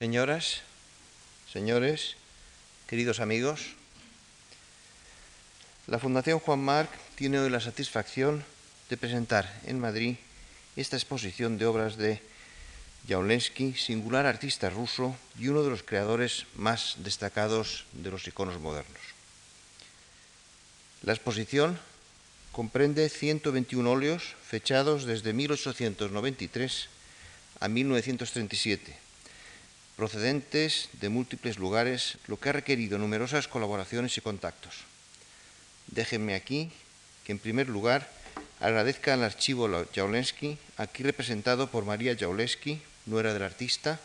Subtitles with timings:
[0.00, 0.62] Señoras,
[1.52, 2.14] señores,
[2.86, 3.74] queridos amigos,
[5.88, 8.44] la Fundación Juan Marc tiene hoy la satisfacción
[8.90, 10.14] de presentar en Madrid
[10.76, 12.22] esta exposición de obras de
[13.08, 19.02] Jaulensky, singular artista ruso y uno de los creadores más destacados de los iconos modernos.
[21.02, 21.76] La exposición
[22.52, 26.88] comprende 121 óleos fechados desde 1893
[27.58, 29.07] a 1937
[29.98, 34.86] procedentes de múltiples lugares, lo que ha requerido numerosas colaboraciones y contactos.
[35.88, 36.70] Déjenme aquí
[37.26, 38.08] que, en primer lugar,
[38.60, 43.98] agradezca al archivo Jaulensky, aquí representado por María Jaulensky, nuera del artista,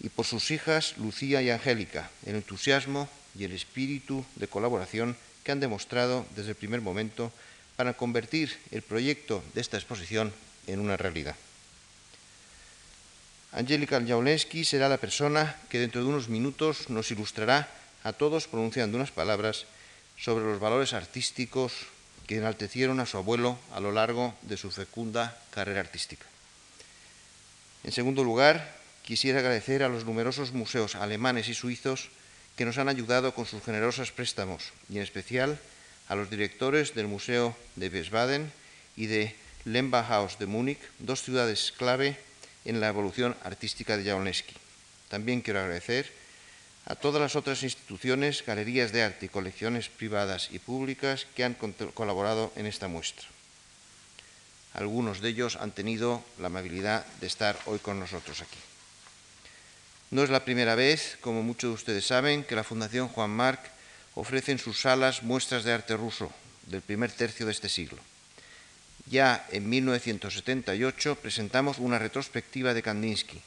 [0.00, 3.06] y por sus hijas Lucía y Angélica, el entusiasmo
[3.38, 7.30] y el espíritu de colaboración que han demostrado desde el primer momento
[7.76, 10.32] para convertir el proyecto de esta exposición
[10.66, 11.36] en una realidad.
[13.52, 17.66] Angélica Jaulensky será la persona que dentro de unos minutos nos ilustrará
[18.06, 19.66] a todos pronunciando unas palabras
[20.14, 21.90] sobre los valores artísticos
[22.30, 26.24] que enaltecieron a su abuelo a lo largo de su fecunda carrera artística.
[27.82, 32.08] En segundo lugar, quisiera agradecer a los numerosos museos alemanes y suizos
[32.54, 35.58] que nos han ayudado con sus generosos préstamos y en especial
[36.06, 38.52] a los directores del Museo de Wiesbaden
[38.96, 42.29] y de Lembachhaus de Múnich, dos ciudades clave
[42.64, 44.54] en la evolución artística de Jablonski.
[45.08, 46.12] También quiero agradecer
[46.86, 51.54] a todas las otras instituciones, galerías de arte y colecciones privadas y públicas que han
[51.54, 53.26] colaborado en esta muestra.
[54.74, 58.58] Algunos de ellos han tenido la amabilidad de estar hoy con nosotros aquí.
[60.10, 63.60] No es la primera vez, como muchos de ustedes saben, que la Fundación Juan Marc
[64.14, 66.32] ofrece en sus salas muestras de arte ruso
[66.66, 67.98] del primer tercio de este siglo.
[69.10, 73.40] Ya en 1978 presentamos una retrospectiva de Kandinsky.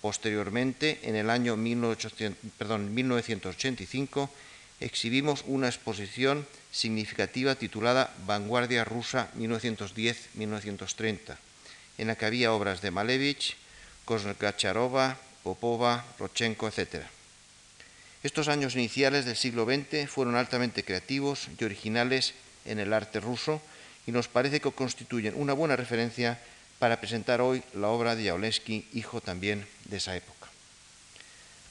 [0.00, 4.30] Posteriormente, en el año 1985,
[4.78, 11.36] exhibimos una exposición significativa titulada Vanguardia rusa 1910-1930,
[11.98, 13.56] en la que había obras de Malevich,
[14.04, 17.02] Kosgacharova, Popova, Rochenko, etc.
[18.22, 22.34] Estos años iniciales del siglo XX fueron altamente creativos y originales
[22.66, 23.60] en el arte ruso,
[24.06, 26.38] y nos parece que constituyen una buena referencia
[26.78, 30.48] para presentar hoy la obra de Jaulensky, hijo también de esa época.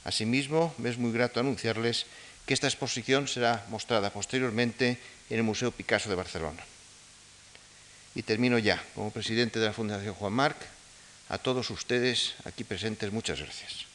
[0.04, 2.06] Asimismo, me es muy grato anunciarles
[2.46, 4.98] que esta exposición será mostrada posteriormente
[5.30, 6.64] en el Museo Picasso de Barcelona.
[8.16, 8.82] Y termino ya.
[8.96, 10.58] Como presidente de la Fundación Juan Marc,
[11.30, 13.86] a todos ustedes aquí presentes, muchas gracias.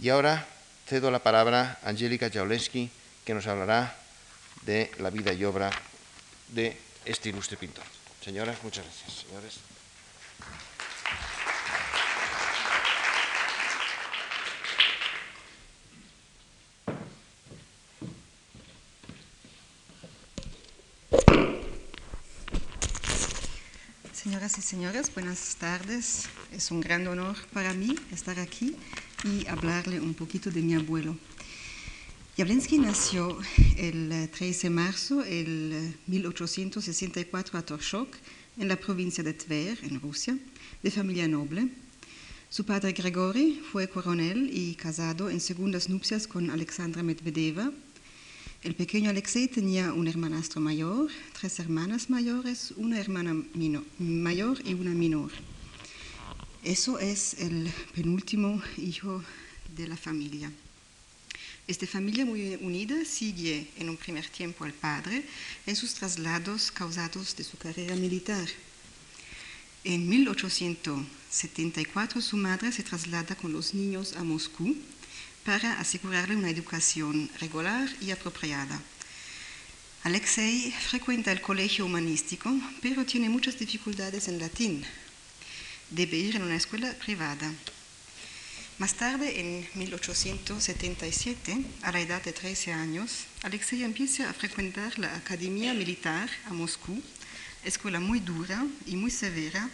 [0.00, 0.46] Y ahora
[0.86, 2.90] cedo la palabra a Angélica Jaulensky,
[3.24, 3.96] que nos hablará
[4.62, 5.70] de la vida y obra
[6.48, 7.84] de este ilustre pintor.
[8.22, 9.24] Señoras, muchas gracias.
[9.26, 9.54] Señores.
[24.12, 26.28] Señoras y señores, buenas tardes.
[26.50, 28.76] Es un gran honor para mí estar aquí
[29.22, 31.16] y hablarle un poquito de mi abuelo.
[32.36, 33.38] Jablensky nació
[33.78, 38.14] el 13 de marzo de 1864 a Torshok,
[38.58, 40.38] en la provincia de Tver, en Rusia,
[40.82, 41.70] de familia noble.
[42.50, 47.72] Su padre Gregory fue coronel y casado en segundas nupcias con Alexandra Medvedeva.
[48.62, 51.08] El pequeño Alexei tenía un hermanastro mayor,
[51.40, 53.34] tres hermanas mayores, una hermana
[53.98, 55.30] mayor y una menor.
[56.62, 59.22] Eso es el penúltimo hijo
[59.74, 60.52] de la familia.
[61.68, 65.24] Esta familia muy unida sigue en un primer tiempo al padre
[65.66, 68.46] en sus traslados causados de su carrera militar.
[69.82, 74.76] En 1874 su madre se traslada con los niños a Moscú
[75.44, 78.80] para asegurarle una educación regular y apropiada.
[80.04, 82.48] Alexei frecuenta el colegio humanístico,
[82.80, 84.84] pero tiene muchas dificultades en latín.
[85.90, 87.52] Debe ir en una escuela privada.
[88.78, 95.16] Más tarde, en 1877, a la edad de 13 años, Alexei empieza a frecuentar la
[95.16, 97.02] Academia Militar a Moscú,
[97.64, 99.70] escuela muy dura y muy severa,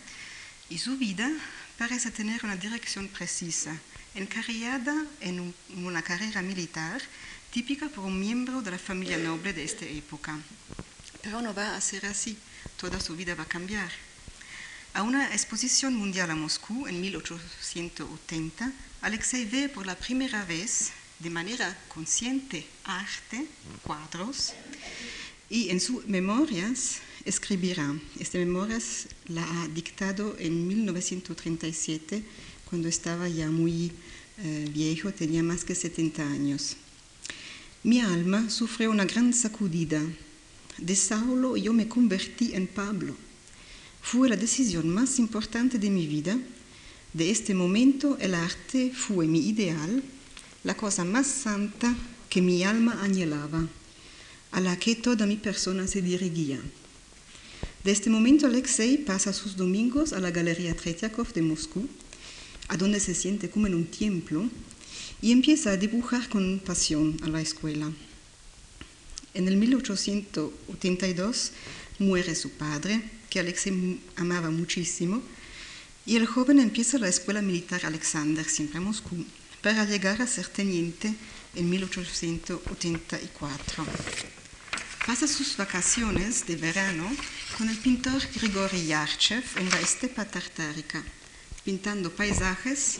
[0.70, 1.28] y su vida
[1.76, 3.76] parece tener una dirección precisa,
[4.14, 7.02] encarriada en una carrera militar
[7.50, 10.38] típica por un miembro de la familia noble de esta época.
[11.22, 12.38] Pero no va a ser así,
[12.76, 13.90] toda su vida va a cambiar.
[14.94, 18.70] A una exposición mundial a Moscú en 1880,
[19.02, 23.46] Alexei ve por la primera vez de manera consciente arte,
[23.82, 24.52] cuadros,
[25.50, 27.98] y en sus memorias escribirá.
[28.20, 32.22] Esta memorias la ha dictado en 1937
[32.70, 33.90] cuando estaba ya muy
[34.38, 36.76] eh, viejo, tenía más que 70 años.
[37.82, 40.00] Mi alma sufrió una gran sacudida.
[40.78, 43.16] De Saulo yo me convertí en Pablo.
[44.00, 46.38] Fue la decisión más importante de mi vida.
[47.12, 50.02] De este momento el arte fue mi ideal,
[50.64, 51.94] la cosa más santa
[52.30, 53.68] que mi alma anhelaba,
[54.50, 56.58] a la que toda mi persona se dirigía.
[57.84, 61.86] De este momento Alexei pasa sus domingos a la Galería Tretiakov de Moscú,
[62.68, 64.48] a donde se siente como en un templo,
[65.20, 67.92] y empieza a dibujar con pasión a la escuela.
[69.34, 71.52] En el 1882
[71.98, 75.22] muere su padre, que Alexei amaba muchísimo,
[76.04, 79.24] y el joven empieza la escuela militar Alexander, siempre en Moscú,
[79.62, 81.14] para llegar a ser teniente
[81.54, 83.86] en 1884.
[85.06, 87.08] Pasa sus vacaciones de verano
[87.58, 91.02] con el pintor Grigory Yarchev en la estepa tartárica,
[91.64, 92.98] pintando paisajes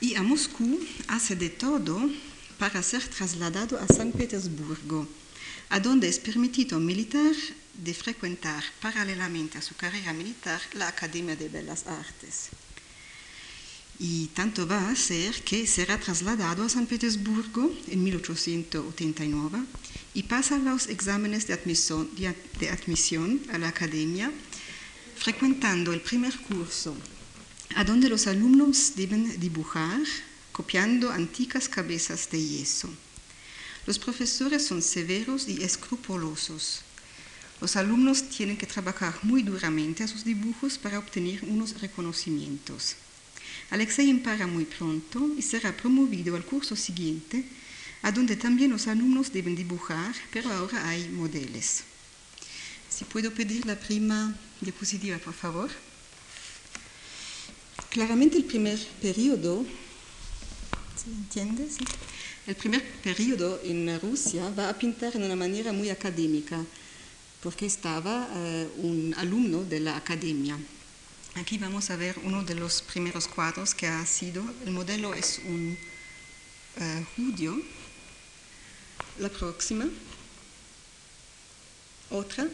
[0.00, 2.08] y a Moscú hace de todo
[2.58, 5.06] para ser trasladado a San Petersburgo,
[5.70, 7.34] a donde es permitido militar
[7.78, 12.50] de frecuentar paralelamente a su carrera militar la Academia de Bellas Artes.
[14.00, 19.58] Y tanto va a ser que será trasladado a San Petersburgo en 1889
[20.14, 24.32] y pasa los exámenes de admisión, a la academia,
[25.16, 26.96] frecuentando el primer curso,
[27.74, 30.00] a donde los alumnos deben dibujar
[30.52, 32.88] copiando antiguas cabezas de yeso.
[33.86, 36.82] Los profesores son severos y escrupulosos.
[37.60, 42.96] Los alumnos tienen que trabajar muy duramente a sus dibujos para obtener unos reconocimientos.
[43.70, 47.44] Alexei empara muy pronto y será promovido al curso siguiente,
[48.02, 51.82] a donde también los alumnos deben dibujar, pero ahora hay modelos.
[52.88, 55.70] Si puedo pedir la prima diapositiva, por favor.
[57.90, 59.66] Claramente el primer periodo,
[60.96, 61.68] ¿se entiende?
[62.46, 66.64] El primer periodo en Rusia va a pintar de una manera muy académica,
[67.42, 70.58] porque estaba uh, un alumno de la academia.
[71.34, 74.42] Aquí vamos a ver uno de los primeros cuadros que ha sido.
[74.64, 75.78] El modelo es un
[76.80, 77.56] uh, judío.
[79.18, 79.88] La próxima.
[82.10, 82.48] Otra.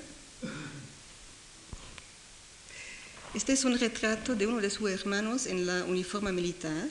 [3.32, 6.88] Este es un retrato de uno de sus hermanos en la uniforme militar.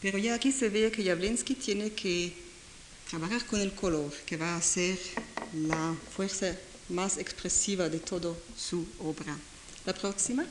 [0.00, 2.32] Pero ya aquí se ve que Jablensky tiene que
[3.10, 4.98] trabajar con el color, que va a ser
[5.54, 6.56] la fuerza
[6.88, 9.36] más expresiva de toda su obra.
[9.84, 10.46] La próxima.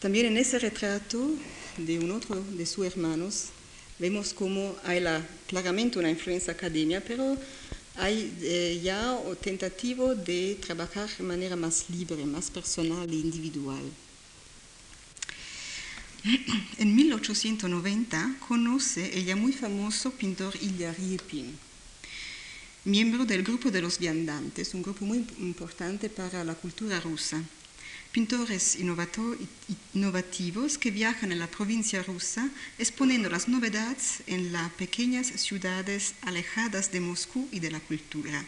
[0.00, 1.30] También en ese retrato
[1.78, 3.46] de un otro de sus hermanos
[3.98, 7.36] vemos cómo hay la, claramente una influencia academia, pero
[7.96, 13.82] hay eh, ya tentativo de trabajar de manera más libre, más personal e individual.
[16.78, 21.56] En 1890 conoce el ya muy famoso pintor Ilya Riepin,
[22.84, 27.42] miembro del grupo de los viandantes, un grupo muy importante para la cultura rusa.
[28.10, 28.76] Pintores
[29.92, 32.48] innovativos que viajan en la provincia rusa
[32.78, 38.44] exponiendo las novedades en las pequeñas ciudades alejadas de Moscú y de la cultura.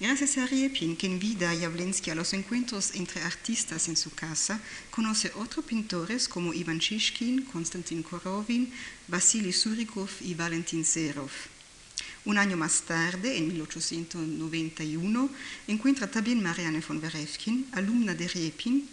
[0.00, 4.60] Gracias a Riepin, que invita a Jablensky a los encuentros entre artistas en su casa,
[4.90, 8.72] conoce otros pintores como Ivan Shishkin, Konstantin Korovin,
[9.06, 11.30] Vasily Surikov y Valentin Serov.
[12.24, 15.30] Un año más tarde, en 1891,
[15.68, 18.88] encuentra también Marianne von Werefkin, alumna de Riepin,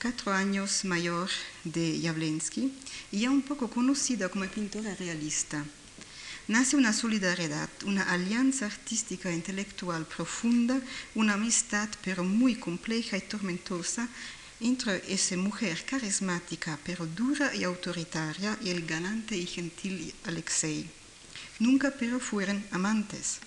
[0.00, 1.30] cuatro años mayor
[1.64, 2.70] de Jablensky
[3.10, 5.64] y ya un poco conocida como pintora realista.
[6.46, 10.78] Nace una solidaridad, una alianza artística e intelectual profunda,
[11.14, 14.08] una amistad pero muy compleja y tormentosa
[14.60, 20.86] entre esa mujer carismática pero dura y autoritaria y el galante y gentil Alexei.
[21.60, 23.38] Nunca pero fueron amantes.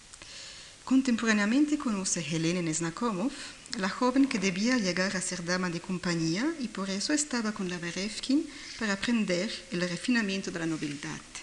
[0.84, 3.32] Contemporáneamente conoce Helene Nesnakomov,
[3.78, 7.70] la joven que debía llegar a ser dama de compañía y por eso estaba con
[7.70, 8.50] la Berevkin
[8.80, 11.37] para aprender el refinamiento de la novedad.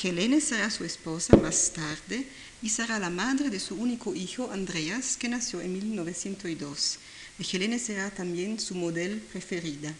[0.00, 2.24] Helene será su esposa más tarde
[2.62, 6.98] y será la madre de su único hijo, Andreas, que nació en 1902.
[7.38, 9.92] Y Helene será también su modelo preferida.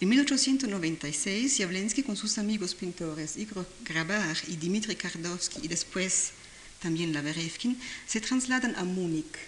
[0.00, 6.32] En 1896, Jablensky con sus amigos pintores Igor Grabar y Dmitry Kardovsky y después
[6.80, 9.38] también la Berevkin, se trasladan a Múnich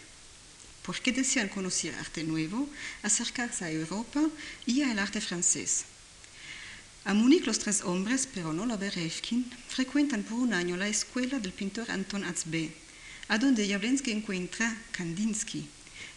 [0.85, 2.69] porque desean conocer arte nuevo,
[3.03, 4.23] acercarse a Europa
[4.67, 5.87] y al arte francés.
[7.07, 11.39] A Múnich los tres hombres, pero no la Berevkin, frecuentan por un año la escuela
[11.39, 12.73] del pintor Anton Atzbe,
[13.29, 15.69] a donde Jablensky encuentra Kandinsky,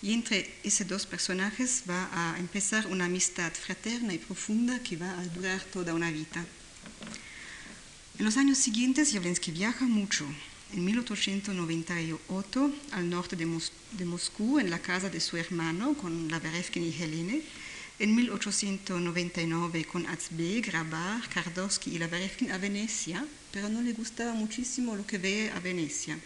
[0.02, 5.12] y entre esos dos personajes va a empezar una amistad fraterna y profunda que va
[5.20, 6.46] a durar toda una vida.
[8.18, 10.26] En los años siguientes, Jawlensky viaja mucho.
[10.74, 16.30] En 1898, al norte de, Mos de Moscú, en la casa de su hermano, con
[16.30, 17.42] la Berevkin y Helene.
[18.00, 24.34] En 1899, con Atzbe, Grabar, Kardowski y la Berevkin a Venecia, pero no le gustaba
[24.34, 26.20] muchísimo lo que ve a Venecia.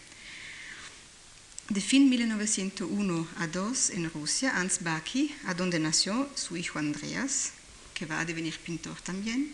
[1.69, 7.53] De fin 1901 a 2 en Rusia, Ansbaki, a donde nació su hijo Andreas,
[7.93, 9.53] que va a devenir pintor también.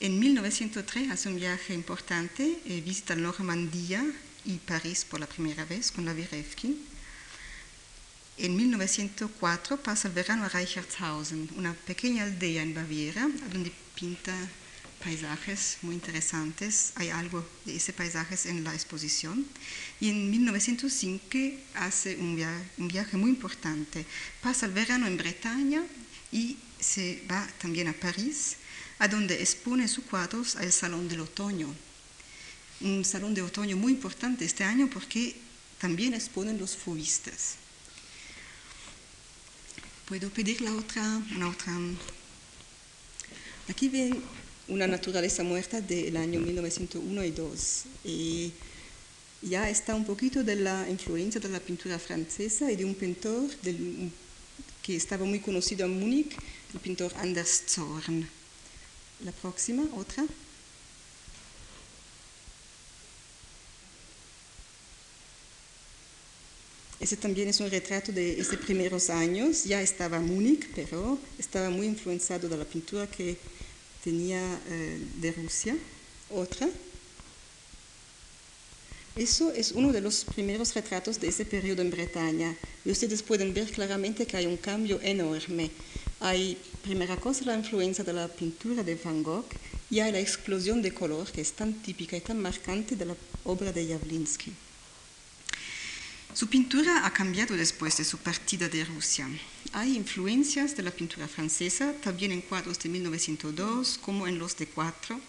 [0.00, 4.02] En 1903 hace un viaje importante, eh, visita Normandía
[4.46, 6.89] y París por la primera vez con la Virevkin.
[8.42, 14.34] En 1904 pasa el verano a Reichertshausen, una pequeña aldea en Baviera, donde pinta
[15.04, 16.92] paisajes muy interesantes.
[16.94, 19.44] Hay algo de ese paisajes en la exposición.
[20.00, 22.34] Y en 1905 hace un
[22.88, 24.06] viaje, muy importante.
[24.40, 25.82] Pasa el verano en Bretaña
[26.32, 28.56] y se va también a París,
[29.00, 31.68] a donde expone sus cuadros al Salón del Otoño.
[32.80, 35.36] Un salón de otoño muy importante este año porque
[35.78, 37.56] también exponen los fauvistas.
[40.10, 41.72] Puedo pedir la otra, una otra.
[43.68, 44.20] Aquí ven
[44.66, 47.84] una naturaleza muerta del año 1901 y 2.
[48.06, 48.52] Y
[49.40, 53.48] ya está un poquito de la influencia de la pintura francesa y de un pintor
[53.62, 54.10] del,
[54.82, 56.36] que estaba muy conocido en Múnich,
[56.74, 58.28] el pintor Anders Zorn.
[59.24, 60.24] La próxima, otra.
[67.00, 69.64] Ese también es un retrato de esos primeros años.
[69.64, 73.38] Ya estaba en Múnich, pero estaba muy influenciado de la pintura que
[74.04, 75.74] tenía eh, de Rusia.
[76.28, 76.68] Otra.
[79.16, 82.54] Eso es uno de los primeros retratos de ese periodo en Bretaña.
[82.84, 85.70] Y ustedes pueden ver claramente que hay un cambio enorme.
[86.20, 89.46] Hay, primera cosa, la influencia de la pintura de Van Gogh
[89.90, 93.16] y hay la explosión de color que es tan típica y tan marcante de la
[93.44, 94.52] obra de Jawlensky.
[96.32, 99.28] Su pintura ha cambiado después de su partida de Rusia.
[99.72, 104.66] Hay influencias de la pintura francesa, también en cuadros de 1902 como en los de
[104.66, 105.20] cuatro,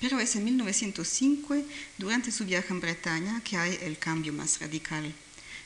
[0.00, 1.56] pero es en 1905,
[1.98, 5.12] durante su viaje en Bretaña, que hay el cambio más radical.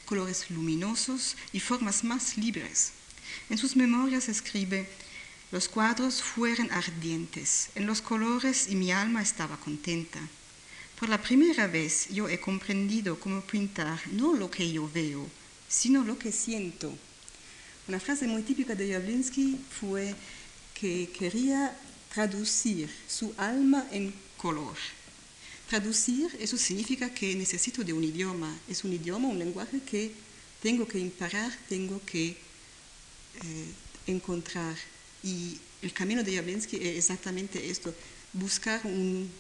[0.07, 2.92] Colores luminosos y formas más libres.
[3.50, 4.88] En sus memorias escribe,
[5.52, 10.18] los cuadros fueron ardientes, en los colores y mi alma estaba contenta.
[10.99, 15.28] Por la primera vez yo he comprendido cómo pintar no lo que yo veo,
[15.69, 16.93] sino lo que siento.
[17.87, 20.12] Una frase muy típica de Jawlensky fue
[20.75, 21.78] que quería
[22.12, 24.75] traducir su alma en color.
[25.69, 28.59] Traducir, eso significa que necesito de un idioma.
[28.67, 30.11] Es un idioma, un lenguaje que
[30.61, 33.73] tengo que imparar, tengo que eh,
[34.09, 34.76] encontrar.
[35.23, 37.95] Y el camino de Jawlensky es exactamente esto,
[38.33, 39.31] buscar un,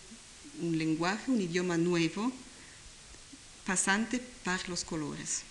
[0.60, 2.32] un lenguaje, un idioma nuevo,
[3.64, 5.42] pasante para los colores.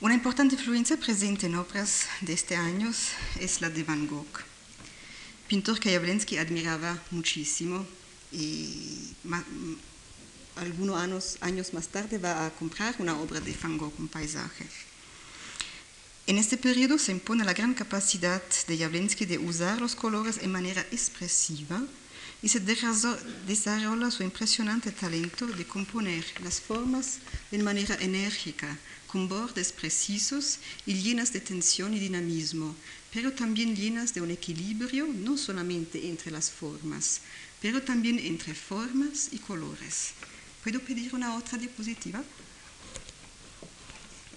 [0.00, 2.92] Una importante influencia presente en obras de este año
[3.40, 4.42] es la de Van Gogh,
[5.48, 7.86] pintor que Jawlensky admiraba muchísimo
[8.30, 9.14] y
[10.56, 14.66] algunos años, años más tarde va a comprar una obra de Van Gogh, un paisaje.
[16.26, 20.52] En este periodo se impone la gran capacidad de Jawlensky de usar los colores en
[20.52, 21.82] manera expresiva
[22.44, 27.20] y se desarrolla su impresionante talento de componer las formas
[27.50, 32.76] de manera enérgica, con bordes precisos y llenas de tensión y dinamismo,
[33.14, 37.22] pero también llenas de un equilibrio no solamente entre las formas,
[37.62, 40.10] pero también entre formas y colores.
[40.62, 42.22] ¿Puedo pedir una otra diapositiva?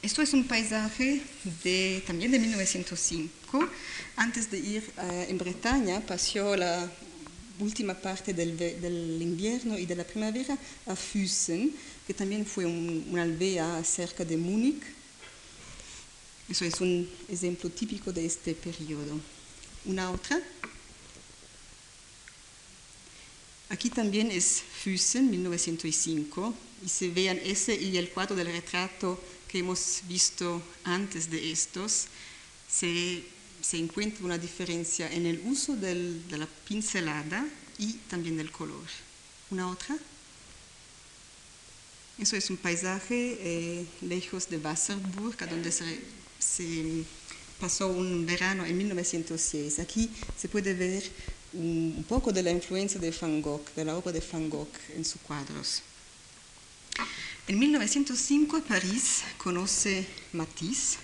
[0.02, 1.24] Esto es un paisaje
[1.62, 3.70] de, también de 1905.
[4.16, 6.90] Antes de ir uh, en Bretaña, pasó la
[7.60, 11.74] última parte del, del, invierno y de la primavera a Füssen,
[12.06, 14.82] que también fue un, una aldea cerca de Múnich.
[16.50, 19.20] Eso es un ejemplo típico de este periodo.
[19.86, 20.42] Una otra.
[23.70, 26.54] Aquí también es Füssen, 1905,
[26.86, 32.06] y se vean ese y el cuadro del retrato que hemos visto antes de estos.
[32.70, 33.24] Se
[33.62, 37.46] se encuentra una diferencia en el uso del, de la pincelada
[37.78, 38.86] y también del color.
[39.50, 39.98] ¿Una otra?
[42.18, 46.00] Eso es un paisaje eh, lejos de Wasserburg, donde se,
[46.40, 47.04] se,
[47.60, 49.80] pasó un verano en 1906.
[49.80, 51.04] Aquí se puede ver
[51.54, 54.68] un, un poco de la influencia de Van Gogh, de la obra de Van Gogh
[54.96, 55.84] en sus cuadros.
[57.48, 60.98] En 1905 París conoce Matisse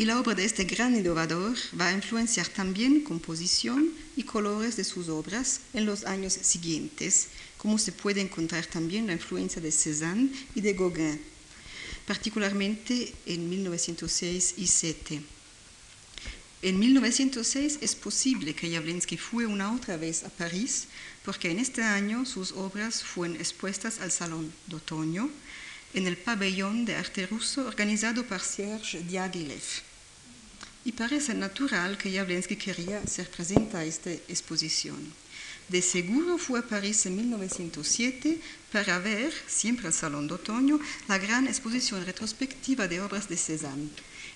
[0.00, 4.84] y la obra de este gran innovador va a influenciar también composición y colores de
[4.84, 7.28] sus obras en los años siguientes,
[7.58, 11.20] como se puede encontrar también la influencia de Cézanne y de Gauguin,
[12.06, 15.20] particularmente en 1906 y 7.
[16.62, 20.86] En 1906 es posible que Jawlensky fue una otra vez a París,
[21.26, 25.28] porque en este año sus obras fueron expuestas al Salón de Otoño
[25.92, 29.89] en el pabellón de arte ruso organizado por Serge Diaghilev.
[30.84, 34.98] Y parece natural que Jawlensky quería ser presente a esta exposición.
[35.68, 38.40] De seguro fue a París en 1907
[38.72, 43.90] para ver, siempre al Salón de Otoño, la gran exposición retrospectiva de obras de Cézanne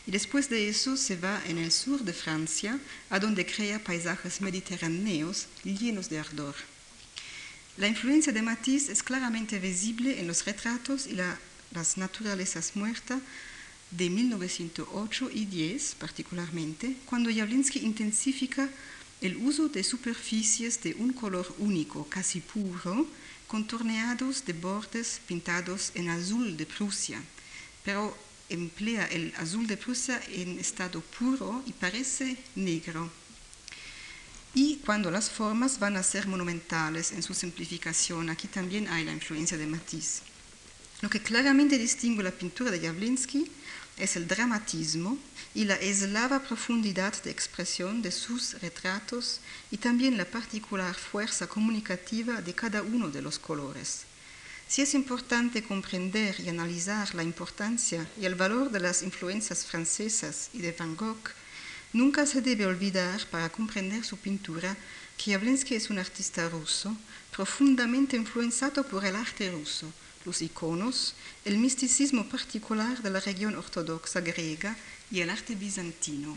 [0.06, 4.40] y después de eso se va en el sur de Francia, a donde crea paisajes
[4.40, 6.54] mediterráneos llenos de ardor.
[7.78, 11.38] La influencia de Matisse es claramente visible en los retratos y la,
[11.72, 13.20] las naturalezas muertas
[13.96, 18.68] de 1908 y 10 particularmente, cuando Jawlensky intensifica
[19.20, 23.06] el uso de superficies de un color único, casi puro,
[23.46, 27.22] contorneados de bordes pintados en azul de Prusia,
[27.84, 28.16] pero
[28.48, 33.10] emplea el azul de Prusia en estado puro y parece negro.
[34.54, 39.12] Y cuando las formas van a ser monumentales en su simplificación, aquí también hay la
[39.12, 40.22] influencia de Matisse.
[41.00, 43.50] Lo que claramente distingue la pintura de Jawlensky
[43.96, 45.18] es el dramatismo
[45.54, 52.42] y la eslava profundidad de expresión de sus retratos y también la particular fuerza comunicativa
[52.42, 54.02] de cada uno de los colores.
[54.66, 60.50] Si es importante comprender y analizar la importancia y el valor de las influencias francesas
[60.52, 61.30] y de Van Gogh,
[61.92, 64.76] nunca se debe olvidar para comprender su pintura
[65.16, 66.96] que Jawlensky es un artista ruso
[67.30, 69.92] profundamente influenciado por el arte ruso,
[70.24, 71.14] los iconos,
[71.44, 74.76] el misticismo particular de la región ortodoxa griega
[75.10, 76.36] y el arte bizantino.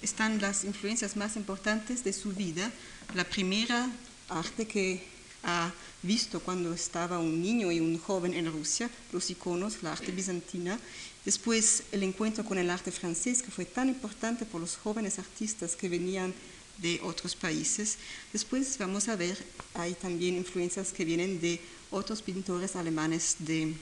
[0.00, 2.72] Están las influencias más importantes de su vida.
[3.14, 3.88] La primera
[4.28, 5.04] arte que
[5.44, 10.10] ha visto cuando estaba un niño y un joven en Rusia, los iconos, la arte
[10.12, 10.78] bizantina.
[11.24, 15.76] Después el encuentro con el arte francés, que fue tan importante por los jóvenes artistas
[15.76, 16.34] que venían
[16.78, 17.98] de otros países.
[18.32, 19.36] Después vamos a ver,
[19.74, 21.60] hay también influencias que vienen de
[21.92, 23.74] otros pintores alemanes de,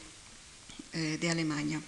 [0.92, 1.80] eh, de Alemania.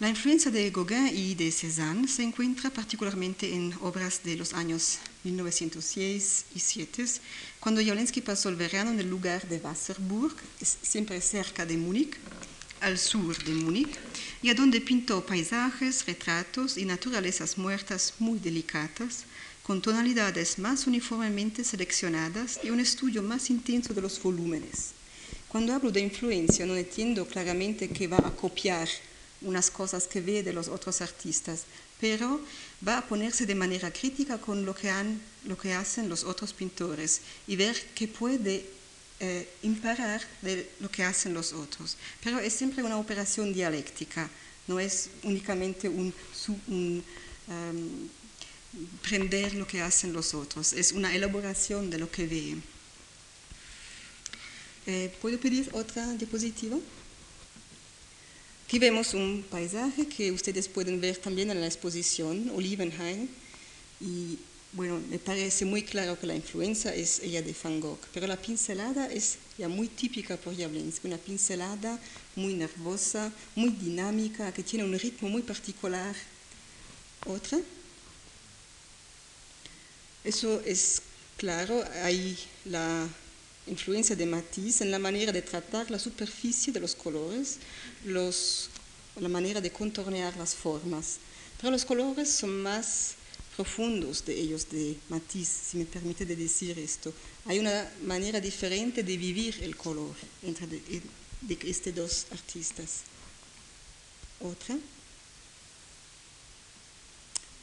[0.00, 4.98] La influencia de Gauguin y de Cézanne se encuentra particularmente en obras de los años
[5.24, 7.04] 1906 y 7,
[7.58, 12.16] cuando Jawlensky pasó el verano en el lugar de Wasserburg, siempre cerca de Múnich,
[12.80, 13.98] al sur de Múnich,
[14.40, 19.24] y a donde pintó paisajes, retratos y naturalezas muertas muy delicadas,
[19.68, 24.92] con tonalidades más uniformemente seleccionadas y un estudio más intenso de los volúmenes.
[25.46, 28.88] Cuando hablo de influencia, no entiendo claramente que va a copiar
[29.42, 31.64] unas cosas que ve de los otros artistas,
[32.00, 32.40] pero
[32.80, 36.54] va a ponerse de manera crítica con lo que, han, lo que hacen los otros
[36.54, 38.64] pintores y ver qué puede
[39.20, 41.98] eh, imparar de lo que hacen los otros.
[42.24, 44.30] Pero es siempre una operación dialéctica,
[44.66, 46.14] no es únicamente un,
[46.68, 47.04] un
[47.48, 48.08] um,
[49.02, 52.56] prender lo que hacen los otros, es una elaboración de lo que ve.
[54.86, 56.78] Eh, ¿Puedo pedir otra diapositiva?
[58.66, 63.28] Aquí vemos un paisaje que ustedes pueden ver también en la exposición Olivenhain
[64.00, 64.38] y
[64.72, 68.36] bueno, me parece muy claro que la influencia es ella de Van Gogh, pero la
[68.36, 71.98] pincelada es ya muy típica por Jawlensky, una pincelada
[72.36, 76.14] muy nervosa, muy dinámica, que tiene un ritmo muy particular.
[77.26, 77.58] Otra.
[80.28, 81.00] Eso es
[81.38, 82.36] claro, hay
[82.66, 83.08] la
[83.66, 87.56] influencia de Matisse en la manera de tratar la superficie de los colores,
[88.04, 88.68] los,
[89.18, 91.16] la manera de contornear las formas.
[91.58, 93.14] Pero los colores son más
[93.56, 97.10] profundos de ellos, de Matisse, si me permite de decir esto.
[97.46, 101.00] Hay una manera diferente de vivir el color entre de,
[101.40, 103.00] de estos dos artistas.
[104.40, 104.76] Otra.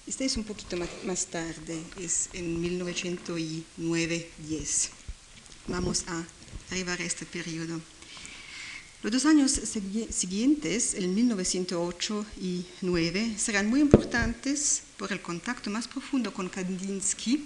[0.07, 4.89] Esta es un poquito más tarde, es en 1909-10
[5.67, 6.23] vamos a
[6.71, 7.81] arribar a este periodo.
[9.01, 9.51] Los dos años
[10.09, 17.45] siguientes, el 1908 y 9, serán muy importantes por el contacto más profundo con Kandinsky.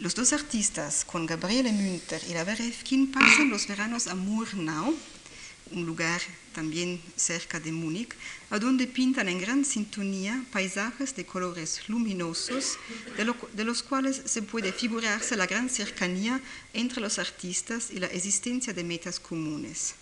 [0.00, 4.94] Los dos artistas, con Gabriele Münter y Laverevkin, pasan los veranos a Murnau,
[5.72, 6.20] un lugar
[6.54, 8.14] también cerca de Múnich,
[8.50, 12.78] a donde pintan en gran sintonía paisajes de colores luminosos,
[13.16, 16.40] de, lo, de, los cuales se puede figurarse la gran cercanía
[16.72, 19.94] entre los artistas y la existencia de metas comunes.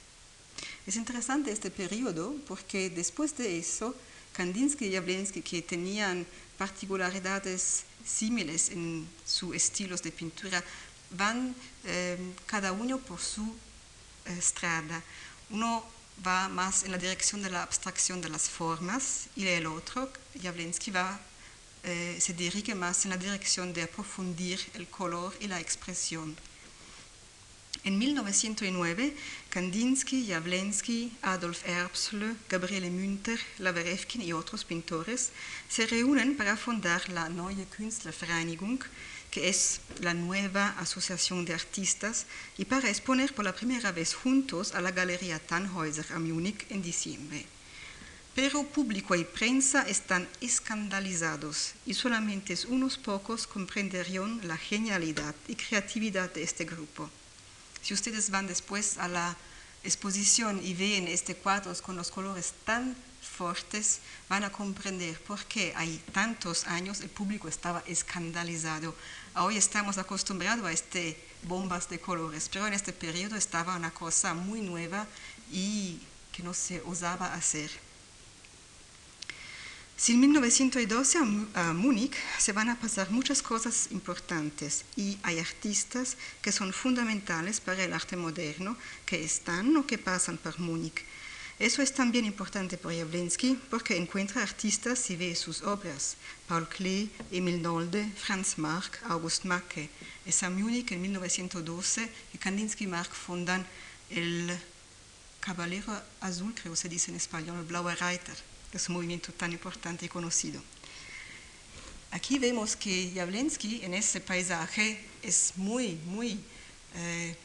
[0.86, 3.94] Es interesante este periodo porque después de eso,
[4.32, 6.26] Kandinsky y Jablinski, que tenían
[6.56, 10.64] particularidades similares en sus estilos de pintura,
[11.10, 11.54] van
[11.84, 13.54] eh, cada uno por su
[14.24, 15.02] eh, estrada.
[15.50, 15.84] Uno
[16.26, 20.10] va más en la dirección de la abstracción de las formas y el otro,
[20.42, 21.18] Jablinski, va,
[21.84, 26.36] eh, se dirige más en la dirección de aprofundir el color y la expresión.
[27.84, 29.16] En 1909,
[29.48, 35.30] Kandinsky, Jawlensky, Adolf Erbsle, Gabriele Münter, Laverevkin y otros pintores
[35.68, 38.80] se reúnen para fundar la Neue Künstlervereinigung,
[39.30, 44.74] que es la nueva asociación de artistas, y para exponer por la primera vez juntos
[44.74, 47.44] a la Galería Tannhäuser a Múnich en diciembre.
[48.34, 56.32] Pero público y prensa están escandalizados y solamente unos pocos comprenderían la genialidad y creatividad
[56.32, 57.10] de este grupo.
[57.82, 59.36] Si ustedes van después a la
[59.82, 62.94] exposición y ven este cuadro con los colores tan
[63.38, 68.96] fuertes, van a comprender por qué hay tantos años el público estaba escandalizado.
[69.36, 74.34] Hoy estamos acostumbrados a este bombas de colores, pero en este periodo estaba una cosa
[74.34, 75.06] muy nueva
[75.52, 76.00] y
[76.32, 77.70] que no se osaba hacer.
[79.96, 81.18] Si en 1912
[81.54, 87.60] a Múnich se van a pasar muchas cosas importantes y hay artistas que son fundamentales
[87.60, 91.04] para el arte moderno que están o que pasan por Múnich.
[91.58, 96.16] Eso es también importante para Jablinski porque encuentra artistas y ve sus obras.
[96.46, 99.90] Paul Klee, Emil Nolde, Franz Marc, August Macke.
[100.24, 103.66] Es a Múnich en 1912 que Kandinsky y Marc fundan
[104.10, 104.56] el
[105.40, 108.36] Caballero Azul, creo se dice en español, el Blaue Reiter
[108.72, 110.62] es un movimiento tan importante y conocido.
[112.12, 116.38] Aquí vemos que Jablinski en ese paisaje es muy, muy,
[116.94, 117.36] eh,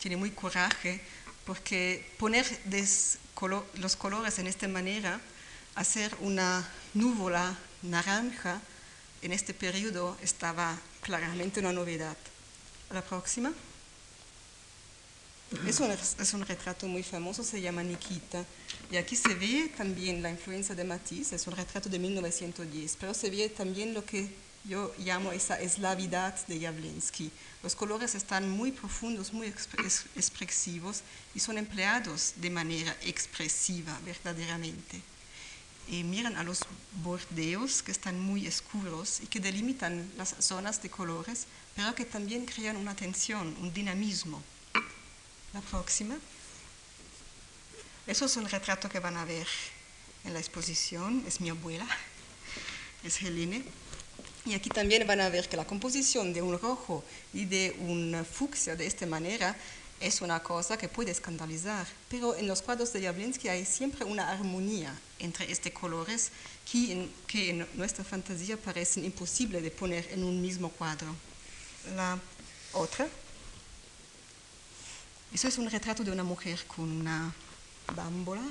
[0.00, 1.00] tiene muy coraje
[1.44, 2.44] porque poner
[3.74, 5.20] los colores en esta manera,
[5.74, 8.60] hacer una núvola naranja
[9.22, 12.16] en este periodo estaba claramente una novedad.
[12.90, 13.52] La próxima.
[15.66, 18.44] Es un, es un, retrato muy famoso, se llama Nikita.
[18.90, 23.14] Y aquí se ve también la influencia de Matisse, es un retrato de 1910, pero
[23.14, 24.28] se ve también lo que
[24.68, 27.30] yo llamo esa eslavidad de Jablinski.
[27.62, 31.02] Los colores están muy profundos, muy expresivos
[31.34, 35.00] y son empleados de manera expresiva, verdaderamente.
[35.88, 36.60] Y miran a los
[37.04, 42.44] bordeos que están muy oscuros y que delimitan las zonas de colores, pero que también
[42.44, 44.42] crean una tensión, un dinamismo.
[45.52, 46.16] La próxima.
[48.06, 49.46] Eso es el retrato que van a ver
[50.24, 51.24] en la exposición.
[51.26, 51.86] Es mi abuela,
[53.04, 53.64] es Helene.
[54.46, 57.02] Y aquí también van a ver que la composición de un rojo
[57.34, 59.56] y de un fucsia de esta manera
[60.00, 64.30] es una cosa que puede escandalizar, pero en los cuadros de Jablinski hay siempre una
[64.30, 66.30] armonía entre estos colores
[66.70, 71.08] que en, que en nuestra fantasía parecen imposibles de poner en un mismo cuadro.
[71.96, 72.18] La
[72.72, 73.08] otra.
[75.32, 77.34] Eso es un retrato de una mujer con una
[77.94, 78.44] bámbola.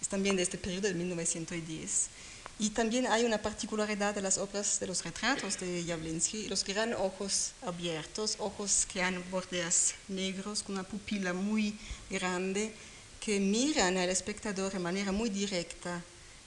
[0.00, 2.08] Es también de este periodo de 1910.
[2.58, 6.94] Y también hay una particularidad de las obras de los retratos de Jablinski, los gran
[6.94, 11.76] ojos abiertos, ojos que han bordes negros, con una pupila muy
[12.08, 12.72] grande,
[13.18, 16.02] que miran al espectador de manera muy directa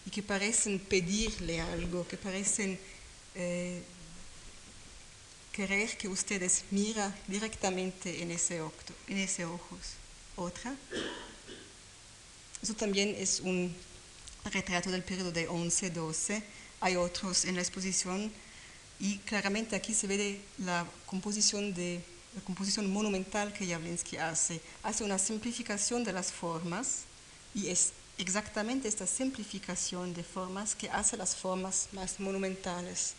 [0.06, 2.80] y que parecen pedirle algo, que parecen
[3.36, 3.82] eh,
[5.52, 9.98] querer que ustedes mira directamente en ese, octo, en ese ojos.
[10.38, 10.74] Otra.
[12.62, 13.76] Eso también es un
[14.50, 16.42] retrato del periodo de 11-12.
[16.82, 18.32] Hay otros en la exposición
[19.00, 22.02] y claramente aquí se ve la composición, de,
[22.36, 24.62] la composición monumental que Jablinski hace.
[24.84, 27.04] Hace una simplificación de las formas
[27.54, 33.14] y es exactamente esta simplificación de formas que hace las formas más monumentales.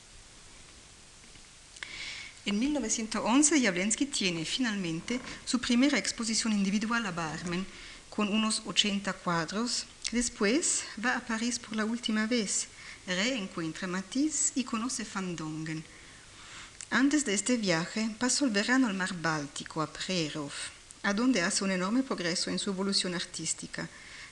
[2.45, 7.67] En 1911 Jablinski tiene finalmente su primera exposición individual a Barmen
[8.09, 9.87] con unos 80 cuadros.
[10.13, 12.69] Después va a París por la última vez,
[13.07, 15.85] reencuentra Matisse y conoce Van Dongen.
[16.89, 20.53] Antes de este viaje pasó el verano al mar Báltico, a Prerov,
[21.03, 23.87] a donde hace un enorme progreso en su evolución artística.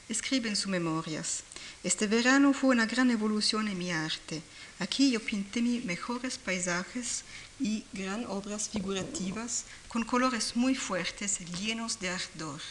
[0.09, 1.43] Escribe en sus memorias,
[1.85, 4.43] este verano fue una gran evolución en mi arte.
[4.79, 7.23] Aquí yo pinté mis mejores paisajes
[7.61, 12.63] y gran obras figurativas con colores muy fuertes, llenos de ardor,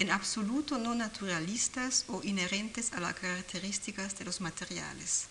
[0.00, 5.26] en absoluto no naturalistas o inherentes a las características de los materiales.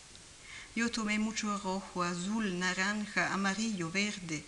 [0.76, 4.46] Yo tomé mucho rojo, azul, naranja, amarillo, verde.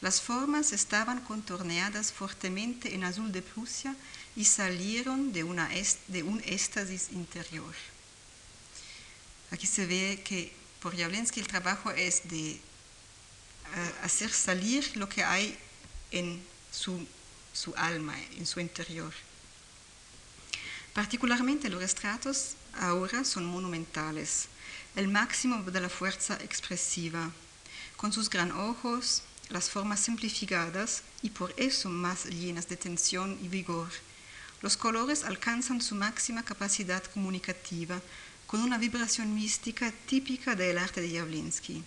[0.00, 3.96] Las formas estaban contorneadas fuertemente en azul de Prusia
[4.36, 5.58] y salieron de, un
[6.46, 7.74] éxtasis interior.
[9.50, 12.60] Aquí se ve que por Jablensky el trabajo es de eh,
[14.02, 15.58] hacer salir lo que hay
[16.12, 19.12] en su alma, en su interior.
[20.94, 24.46] Particularmente los retratos ahora son monumentales,
[24.94, 27.32] el máximo de la fuerza expresiva,
[27.96, 33.48] con sus gran ojos, las formas simplificadas y por eso más llenas de tensión y
[33.48, 33.88] vigor.
[34.62, 38.00] Los colores alcanzan su máxima capacidad comunicativa
[38.46, 41.82] con una vibración mística típica del arte de Jawlensky.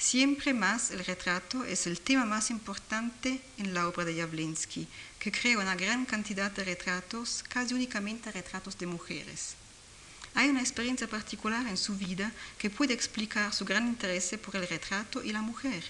[0.00, 5.30] Siempre más el retrato es el tema más importante en la obra de Jawlensky, que
[5.30, 9.56] crea una gran cantidad de retratos, casi únicamente retratos de mujeres.
[10.34, 14.66] Hay una experiencia particular en su vida que puede explicar su gran interés por el
[14.66, 15.84] retrato y la mujer.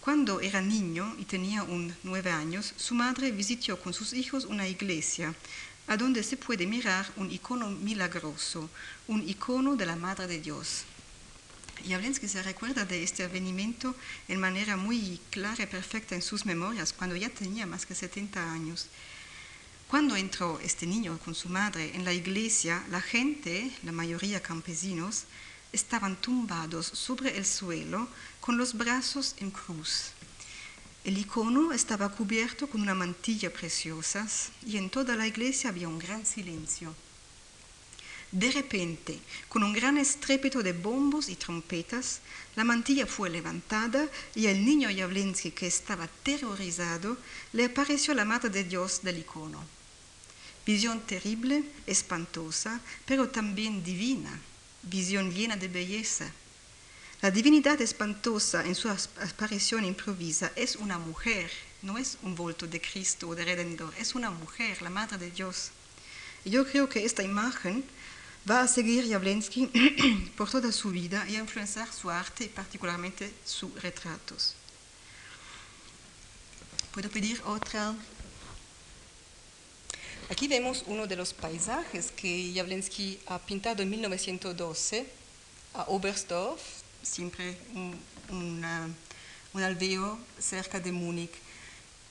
[0.00, 4.68] Cuando era niño y tenía un nueve años, su madre visitó con sus hijos una
[4.68, 5.34] iglesia,
[5.88, 8.70] a donde se puede mirar un icono milagroso,
[9.08, 10.84] un icono de la Madre de Dios.
[11.86, 13.94] Jawlensky se recuerda de este avenimiento
[14.28, 18.52] en manera muy clara y perfecta en sus memorias cuando ya tenía más que 70
[18.52, 18.88] años.
[19.88, 25.24] Cuando entró este niño con su madre en la iglesia, la gente, la mayoría campesinos,
[25.72, 28.08] estaban tumbados sobre el suelo
[28.40, 30.12] con los brazos en cruz.
[31.04, 34.26] El icono estaba cubierto con una mantilla preciosa
[34.66, 36.94] y en toda la iglesia había un gran silencio.
[38.30, 42.20] De repente, con un gran estrépito de bombos y trompetas,
[42.56, 47.16] la mantilla fue levantada y el niño Jawlensky, que estaba aterrorizado,
[47.54, 49.64] le apareció la Madre de Dios del icono.
[50.66, 54.38] Visión terrible, espantosa, pero también divina,
[54.82, 56.30] visión llena de belleza.
[57.22, 62.80] La divinidad espantosa en su aparición improvisa es una mujer, no es un volto de
[62.80, 65.70] Cristo o de Redentor, es una mujer, la Madre de Dios.
[66.44, 67.84] Yo creo que esta imagen
[68.48, 69.66] va a seguir Jawlensky
[70.36, 74.54] por toda su vida y a influenciar su arte particularmente sus retratos.
[76.92, 77.94] ¿Puedo pedir otra?
[80.30, 85.06] Aquí vemos uno de los paisajes que Jawlensky ha pintado en 1912
[85.74, 86.62] a Oberstdorf,
[87.02, 88.00] siempre un,
[89.52, 91.32] un aldeo cerca de Múnich.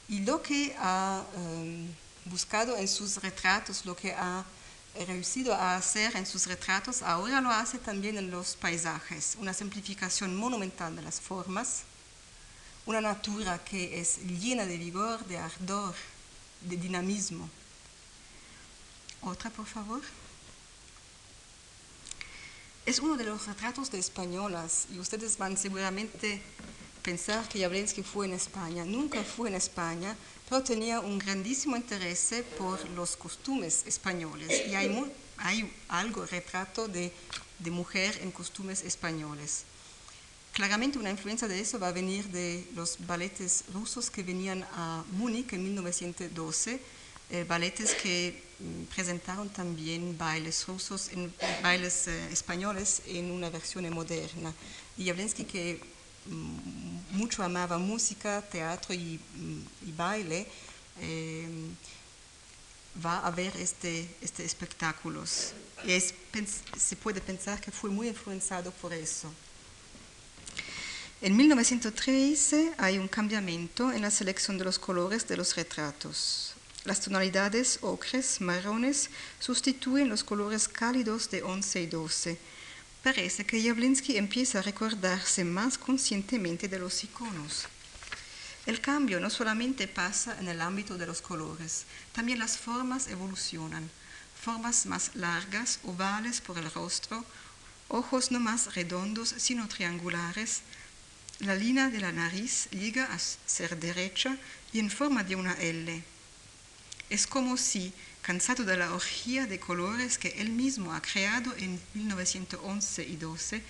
[0.08, 1.88] Y lo que ha um,
[2.26, 4.45] buscado en sus retratos, lo que ha
[5.05, 10.36] reducido a hacer en sus retratos, ahora lo hace también en los paisajes, una simplificación
[10.36, 11.83] monumental de las formas,
[12.86, 15.93] una natura que es llena de vigor, de ardor,
[16.62, 17.49] de dinamismo.
[19.21, 20.01] Otra, por favor.
[22.86, 26.41] Es uno de los retratos de españolas y ustedes van seguramente
[26.99, 28.86] a pensar que Jawlensky fue en España.
[28.86, 30.15] Nunca fue en España,
[30.49, 37.12] pero tenía un grandísimo interés por los costumes españoles y hay, hay algo retrato de,
[37.60, 39.63] de, mujer en costumes españoles.
[40.53, 45.03] Claramente una influencia de eso va a venir de los balletes rusos que venían a
[45.12, 46.79] Múnich en 1912,
[47.29, 47.45] eh,
[48.01, 54.53] que mm, presentaron también bailes rusos, en, bailes eh, españoles en una versión moderna.
[54.97, 55.79] Y Jawlensky que
[57.11, 59.19] mucho amaba música, teatro y,
[59.95, 60.47] baile,
[61.01, 61.47] eh,
[63.03, 65.53] va a ver este, este espectáculos.
[65.85, 69.31] Y se puede pensar que fue muy influenciado por eso.
[71.21, 76.53] En 1913 hay un cambiamiento en la selección de los colores de los retratos.
[76.85, 79.09] Las tonalidades ocres, marrones,
[79.39, 82.39] sustituyen los colores cálidos de 11 y 12
[83.03, 87.67] parece que Jawlensky empieza a recordarse más conscientemente de los iconos.
[88.65, 93.89] El cambio no solamente pasa en el ámbito de los colores, también las formas evolucionan.
[94.43, 97.23] Formas más largas, ovales por el rostro,
[97.88, 100.62] ojos no más redondos sino triangulares.
[101.39, 104.38] La línea de la nariz llega a ser derecha
[104.73, 106.03] y en forma de una L.
[107.10, 107.93] Es como si
[108.27, 113.61] cansado de la orgía de colores que él mismo ha creado en 1911 y 12,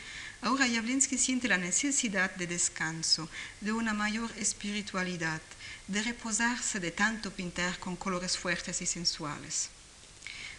[0.42, 3.30] ahora Jawlensky siente la necesidad de descanso,
[3.62, 5.44] de una mayor espiritualidad,
[5.88, 9.70] de reposarse de tanto pintar con colores fuertes y sensuales.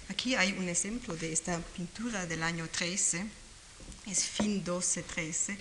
[0.08, 3.26] Aquí hay un ejemplo de esta pintura del año 13,
[4.06, 5.58] es fin 12-13,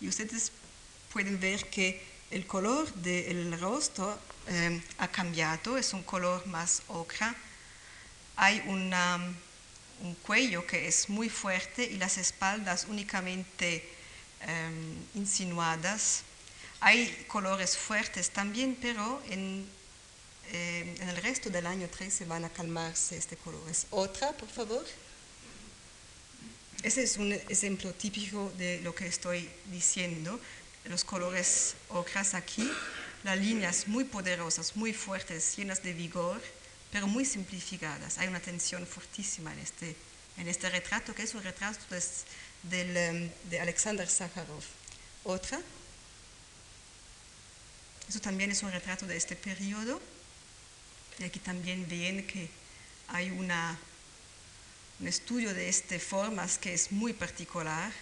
[0.00, 0.50] y ustedes
[1.12, 4.18] pueden ver que el color del rostro
[4.48, 7.36] eh, ha cambiado, es un color más ocra,
[8.36, 13.88] hay un cuello que es muy fuerte y las espaldas únicamente
[14.42, 16.22] em, insinuadas.
[16.80, 19.66] Hay colores fuertes también, pero en,
[20.52, 23.86] eh, en el resto del año 13 van a calmarse este colores.
[23.90, 24.84] Otra, por favor.
[26.82, 30.38] Ese es un ejemplo típico de lo que estoy diciendo.
[30.84, 32.70] Los colores ocras aquí,
[33.24, 36.40] las líneas muy poderosas, muy fuertes, llenas de vigor,
[36.96, 38.16] pero muy simplificadas.
[38.16, 39.94] Hay una tensión fortísima en este,
[40.38, 41.84] en este retrato, que es un retrato
[42.62, 44.64] del, em, de Alexander Sakharov.
[45.24, 45.60] Otra.
[48.08, 50.00] Eso también es un retrato de este periodo.
[51.18, 52.48] Y aquí también ven que
[53.08, 53.78] hay una,
[54.98, 57.92] un estudio de estas formas que es muy particular.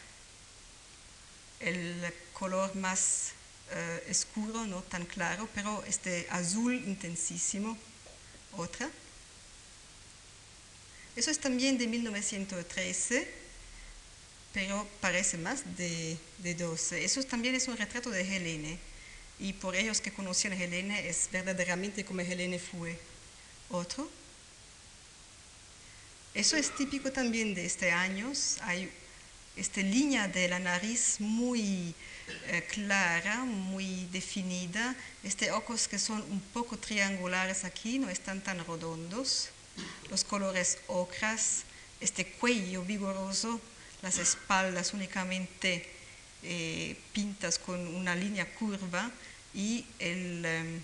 [1.59, 3.33] El color más
[3.72, 7.76] eh, oscuro, no tan claro, pero este azul intensísimo.
[8.56, 8.90] Otra.
[11.16, 13.28] Eso es también de 1913,
[14.52, 17.04] pero parece más de, de 12.
[17.04, 18.78] Eso también es un retrato de Helene.
[19.38, 22.98] Y por ellos que conocían a Helene es verdaderamente como Helene fue.
[23.70, 24.08] Otro.
[26.34, 28.32] Eso es típico también de este año.
[28.62, 28.90] Hay
[29.56, 31.94] esta línea de la nariz muy
[32.48, 34.96] eh, clara, muy definida.
[35.22, 39.50] Este ojos que son un poco triangulares aquí, no están tan redondos.
[40.10, 41.64] Los colores ocras,
[42.00, 43.60] este cuello vigoroso,
[44.02, 45.88] las espaldas únicamente
[46.42, 49.10] eh, pintas con una línea curva
[49.54, 50.80] y el, em,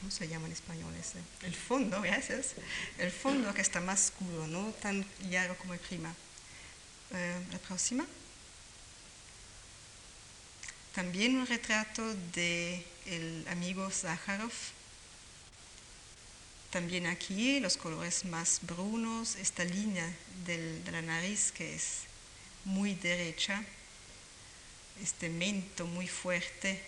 [0.00, 1.18] ¿cómo se llama en español ese?
[1.42, 2.54] El fondo, gracias.
[2.98, 6.14] El fondo que está más oscuro, no tan claro como el prima.
[7.12, 8.06] Eh, la próxima.
[10.94, 12.02] También un retrato
[12.34, 14.52] de el amigo Zakharov.
[16.70, 20.06] También aquí los colores más brunos, esta línea
[20.44, 22.00] del- de la nariz que es
[22.64, 23.64] muy derecha,
[25.02, 26.82] este mento muy fuerte,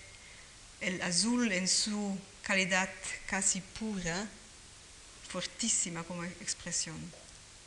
[0.82, 2.90] el azul en su calidad
[3.26, 4.28] casi pura,
[5.28, 6.98] fortísima como expresión.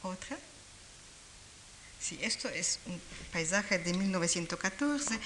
[0.04, 0.38] Otra.
[2.04, 3.00] Sí, esto es un
[3.32, 5.18] paisaje de 1914.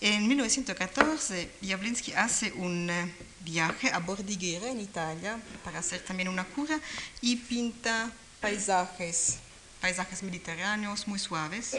[0.00, 6.44] En 1914, Jablinski hace un eh, viaje a Bordighera, en Italia, para hacer también una
[6.44, 6.80] cura
[7.20, 9.36] y pinta paisajes,
[9.80, 11.76] paisajes mediterráneos muy suaves.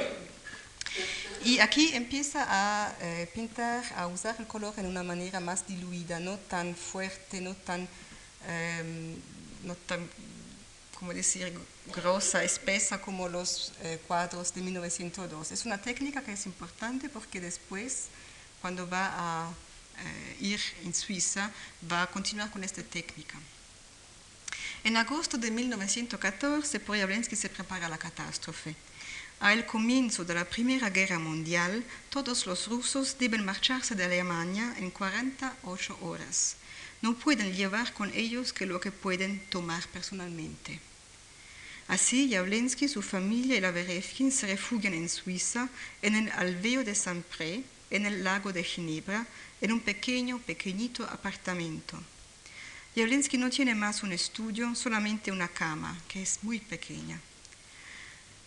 [1.44, 6.22] Y aquí empieza a eh, pintar, a usar el color en una manera más diluida,
[6.22, 7.90] no tan fuerte, no tan,
[8.48, 9.18] em,
[9.66, 10.08] no tan
[10.98, 11.54] como decir,
[11.90, 13.74] grosa, espesa como los
[14.08, 15.52] cuadros de 1902.
[15.52, 18.08] Es una técnica que es importante porque después,
[18.62, 19.52] cuando va a
[20.00, 21.52] eh, ir en Suiza,
[21.92, 23.38] va a continuar con esta técnica.
[24.84, 28.76] En agosto de 1914, por Jablinski se prepara la catástrofe.
[29.42, 34.90] Al comienzo de la Primera Guerra Mundial, todos los rusos deben marcharse de Alemania en
[34.92, 36.56] 48 horas.
[37.02, 40.80] No pueden llevar con ellos que lo que pueden tomar personalmente.
[41.90, 45.70] Así, Jablinski, su familia y la Berefkin se refugian en Suiza,
[46.04, 49.26] en el alveo de Saint-Pré, en el lago de Ginebra,
[49.60, 52.00] en un pequeño, pequeñito apartamento.
[52.96, 57.20] Jablinski no tiene más un estudio, solamente una cama, que es muy pequeña.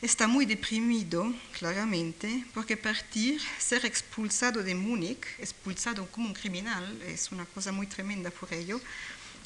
[0.00, 7.32] Está muy deprimido, claramente, porque partir, ser expulsado de Múnich, expulsado como un criminal, es
[7.32, 8.80] una cosa muy tremenda por ello,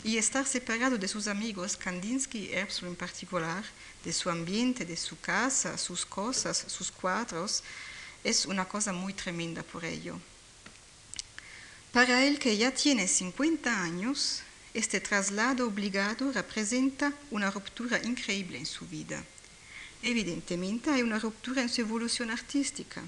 [0.06, 3.64] y estar separado de sus amigos, Kandinsky y Erbsel en particular,
[4.04, 7.64] de su ambiente, de su casa, sus cosas, sus cuadros,
[8.22, 10.20] es una cosa muy tremenda por ello.
[11.90, 14.42] Para él, que ya tiene 50 años,
[14.74, 19.24] este traslado obligado representa una ruptura increíble en su vida.
[20.04, 23.02] Evidentemente hay una ruptura en su evolución artística.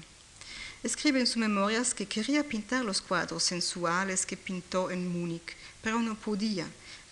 [0.83, 6.01] Escribe en sus memorias que quería pintar los cuadros sensuales que pintó en Múnich, pero
[6.01, 6.69] no podía,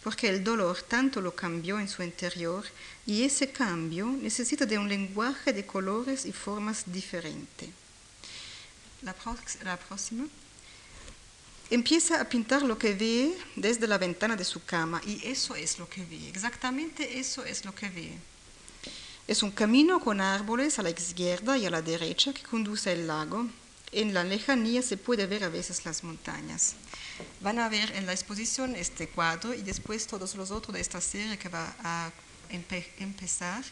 [0.07, 2.63] porque el dolor tanto lo cambió en su interior
[3.05, 7.69] y ese cambio necesita de un lenguaje de colores y formas diferente.
[9.01, 9.13] La,
[9.65, 10.25] la próxima.
[11.69, 15.77] Empieza a pintar lo que ve desde la ventana de su cama y eso es
[15.77, 18.13] lo que ve, exactamente eso es lo que ve.
[19.27, 23.07] Es un camino con árboles a la izquierda y a la derecha que conduce al
[23.07, 23.45] lago.
[23.91, 26.75] En la lejanía se puede ver a veces las montañas.
[27.39, 30.99] Van a ver en la exposición este cuadro y después todos los otros de esta
[30.99, 32.11] serie que va a
[32.51, 33.63] empe- empezar.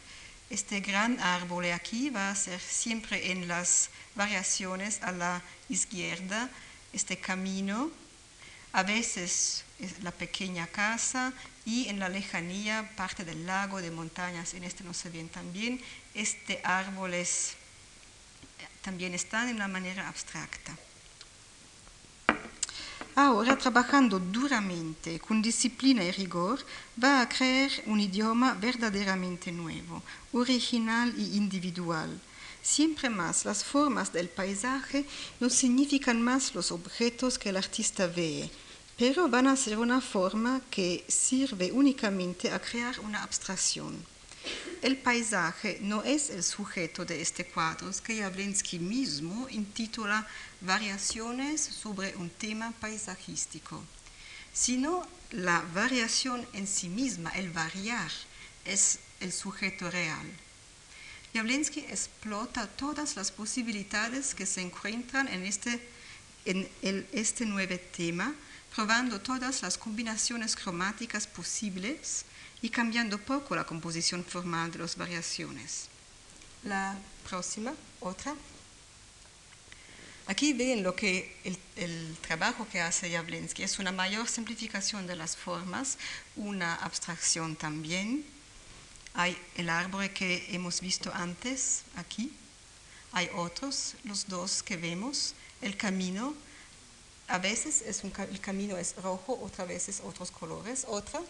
[0.50, 6.50] Este gran árbol aquí va a ser siempre en las variaciones a la izquierda,
[6.94, 7.92] este camino,
[8.72, 11.34] a veces es la pequeña casa
[11.66, 15.82] y en la lejanía parte del lago de montañas, en este no se ven también.
[16.14, 17.56] Este árboles
[18.86, 20.78] también están en una manera abstracta.
[23.16, 26.60] Ahora, trabajando duramente, con disciplina y rigor,
[27.04, 32.12] va a crear un idioma verdaderamente nuevo, original y individual.
[32.62, 35.06] Siempre más las formas del paisaje
[35.40, 38.52] no significan más los objetos que el artista ve,
[38.98, 44.15] pero van a ser una forma que sirve únicamente a crear una abstracción.
[44.82, 50.28] El paisaje no es el sujeto de este cuadro, que Jablinski mismo intitula
[50.62, 53.84] Variaciones sobre un tema paisajístico,
[54.54, 58.12] sino la variación en sí misma, el variar,
[58.64, 60.26] es el sujeto real.
[61.34, 65.82] Jablinski explota todas las posibilidades que se encuentran en este,
[67.12, 68.34] este nuevo tema,
[68.76, 72.26] probando todas las combinaciones cromáticas posibles
[72.62, 75.88] y cambiando poco la composición formal de las variaciones.
[76.64, 76.98] La
[77.30, 78.36] próxima, otra.
[80.28, 85.16] Aquí ven lo que el, el, trabajo que hace Jablinski es una mayor simplificación de
[85.16, 86.00] las formas,
[86.36, 88.26] una abstracción también.
[89.14, 92.34] Hay el árbol que hemos visto antes aquí,
[93.16, 96.34] hay otros, los dos que vemos, el camino.
[97.30, 100.86] A veces es un, el camino es rojo, otras veces otros colores.
[100.88, 101.22] Otra,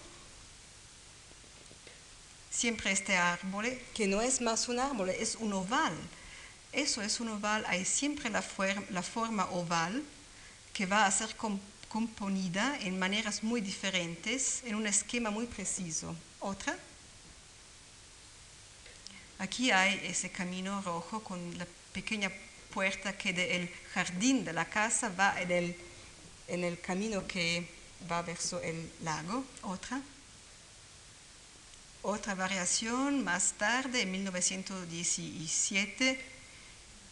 [2.56, 5.94] siempre este árbol, que no es más un árbol, es un oval.
[6.72, 10.04] Eso es un oval, hay siempre la, forma oval
[10.74, 16.14] que va a ser comp componida en maneras muy diferentes, en un esquema muy preciso.
[16.42, 16.78] Otra.
[19.40, 22.30] Aquí hay ese camino rojo con la pequeña
[22.74, 25.76] puerta que del jardín de la casa va en el,
[26.50, 27.66] en el camino que
[28.12, 29.46] va verso el lago.
[29.62, 30.02] Otra.
[32.08, 36.20] Otra variación más tarde, en 1917,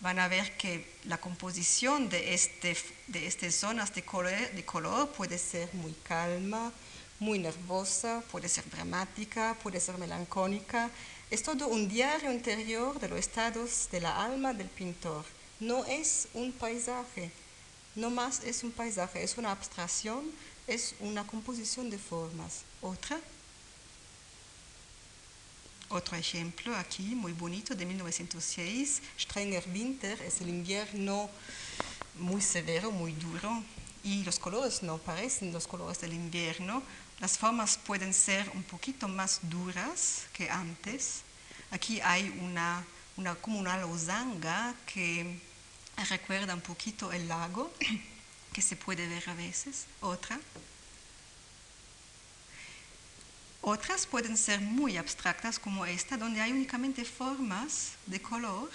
[0.02, 2.78] van a ver que la composición de, este,
[3.08, 6.72] de estas zonas de color, de color puede ser muy calma,
[7.20, 10.92] muy nervosa, puede ser dramática, puede ser melancólica.
[11.32, 15.26] Es todo un diario interior de los estados de la alma del pintor.
[15.60, 17.32] No es un paisaje,
[17.96, 20.22] no más es un paisaje, es una abstracción,
[20.68, 22.62] es una composición de formas.
[22.80, 23.20] Otra.
[25.94, 31.30] Otro ejemplo aquí, muy bonito, de 1906, Strenger Winter, es el invierno
[32.18, 33.64] muy severo, muy duro,
[34.04, 36.82] y los colores no parecen los colores del invierno.
[37.20, 41.22] Las formas pueden ser un poquito más duras que antes.
[41.70, 42.84] Aquí hay una,
[43.16, 45.40] una como una lozanga que
[46.10, 47.72] recuerda un poquito el lago,
[48.52, 49.86] que se puede ver a veces.
[50.02, 50.40] Otra.
[53.66, 58.70] Otras pueden ser muy abstractas como esta, donde hay únicamente formas de color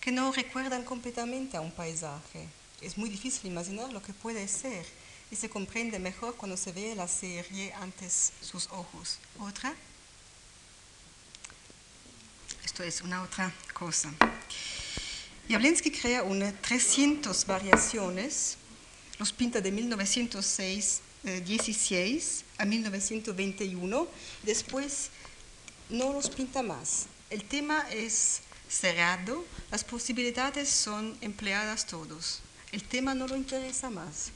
[0.00, 2.48] que no recuerdan completamente a un paisaje.
[2.80, 4.86] Es muy difícil imaginar lo que puede ser
[5.30, 9.18] y se comprende mejor cuando se ve la serie antes sus ojos.
[9.38, 9.74] Otra.
[12.64, 14.10] Esto es una otra cosa.
[15.50, 18.56] Jablinski crea unas 300 variaciones,
[19.18, 24.08] los pinta de 1906 16 a 1921,
[24.42, 25.10] después
[25.88, 27.06] no los pinta más.
[27.28, 32.40] El tema es cerrado, las posibilidades son empleadas todos.
[32.72, 34.30] El tema no lo interesa más.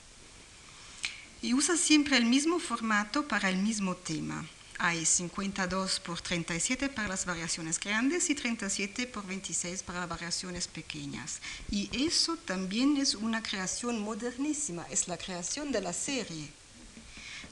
[1.41, 4.47] Y usa siempre el mismo formato para el mismo tema.
[4.79, 10.67] Hay 52 por 37 para las variaciones grandes y 37 por 26 para las variaciones
[10.67, 11.41] pequeñas.
[11.71, 16.64] Y eso también es una creación modernísima, es la creación de la serie.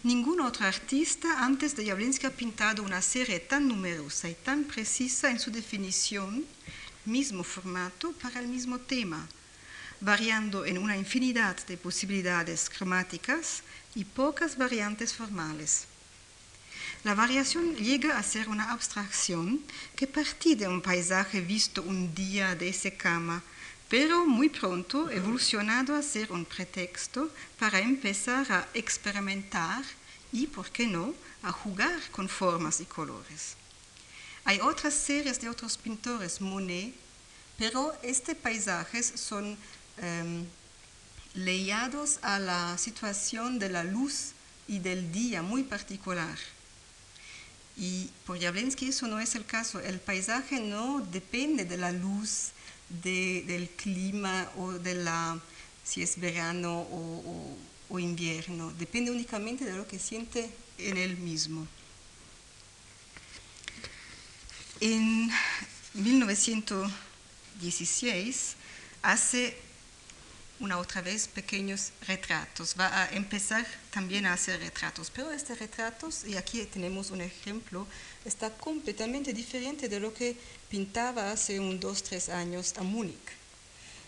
[0.05, 5.31] Ningún otro artista antes de Jablinski ha pintado una serie tan numerosa y tan precisa
[5.31, 6.45] en su definición,
[7.05, 9.29] mismo formato para el mismo tema,
[10.01, 13.63] variando en una infinidad de posibilidades cromáticas
[13.95, 15.87] y pocas variantes formales.
[17.05, 19.61] La variación llega a ser una abstracción
[19.95, 23.45] que partía de un paisaje visto un día de esa cama,
[23.93, 27.29] pero muy pronto evolucionado a ser un pretexto
[27.59, 29.85] para empezar a experimentar
[30.33, 31.13] y, por qué no,
[31.43, 33.55] a jugar con formas y colores.
[34.47, 36.95] Hay otras series de otros pintores, Monet,
[37.59, 39.59] pero estos paisajes son
[40.01, 40.47] um,
[41.35, 44.33] leídos a la situación de la luz
[44.69, 46.39] y del día muy particular.
[47.77, 49.81] Y por Jablinski eso no es el caso.
[49.81, 52.53] El paisaje no depende de la luz,
[53.03, 55.41] de, del clima o de la,
[55.85, 57.57] si es verano o, o,
[57.89, 58.71] o, invierno.
[58.73, 61.67] Depende únicamente de lo que siente en él mismo.
[64.81, 65.31] En
[65.95, 68.57] 1916
[69.03, 69.57] hace
[70.63, 72.77] una otra vez pequeños retratos.
[72.79, 77.87] Va a empezar también a hacer retratos, pero estos retratos, y aquí tenemos un ejemplo,
[78.25, 80.37] está completamente diferente de lo que
[80.73, 83.29] pintaba hace un dos, tres años a Múnich.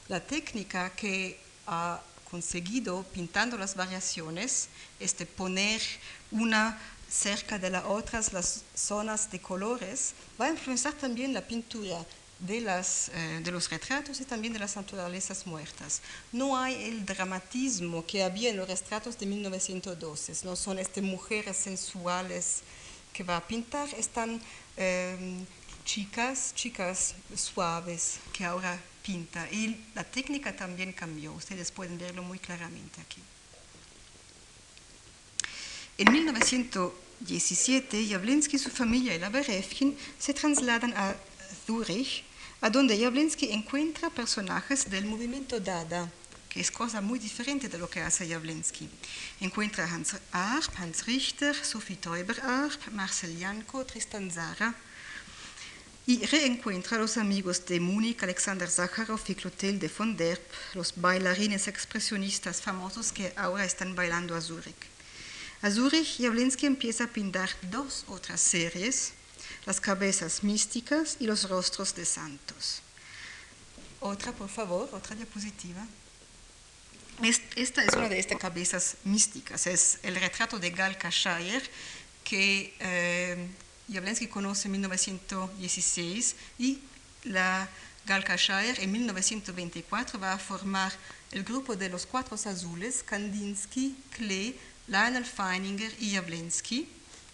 [0.08, 2.00] La técnica que ha
[2.30, 5.82] conseguido pintando las variaciones es de poner
[6.30, 12.02] una cerca de la otra las zonas de colores, va a influenciar también la pintura
[12.38, 16.00] de, las, eh, de los retratos y también de las naturalezas muertas.
[16.32, 21.58] No hay el dramatismo que había en los retratos de 1912, no son estas mujeres
[21.58, 22.62] sensuales
[23.12, 24.40] que va a pintar, están
[24.78, 25.44] eh,
[25.84, 29.48] chicas, chicas suaves que ahora pinta.
[29.50, 33.20] Y la técnica también cambió, ustedes pueden verlo muy claramente aquí.
[35.96, 41.14] En 1917, Jablinski, su familia y la Berefkin se trasladan a
[41.66, 42.24] Zurich,
[42.60, 46.10] a donde Jablinski encuentra personajes del movimiento Dada,
[46.48, 48.88] que es cosa muy diferente de lo que hace Jablinski.
[49.40, 54.74] Encuentra a Hans Arp, Hans Richter, Sophie Teuber-Arp, Marcel Janko, Tristan Zara,
[56.06, 60.42] y reencuentra a los amigos de Múnich, Alexander Zakharov y Clotilde von Derp,
[60.74, 64.76] los bailarines expresionistas famosos que ahora están bailando a Zúrich.
[65.62, 69.14] A Zúrich, Jablinski empieza a pintar dos otras series,
[69.64, 72.82] las cabezas místicas y los rostros de santos.
[74.00, 75.86] Otra, por favor, otra diapositiva.
[77.56, 81.62] Esta es una de estas cabezas místicas, es el retrato de Gal Kashayer
[82.24, 83.48] que eh,
[83.92, 86.78] Jablinski conoce en 1916 y
[87.24, 87.68] la
[88.06, 90.92] Galkashire en 1924 va a formar
[91.32, 96.88] el grupo de los cuatro azules, Kandinsky, Klee, Lionel Feininger y Jablinski,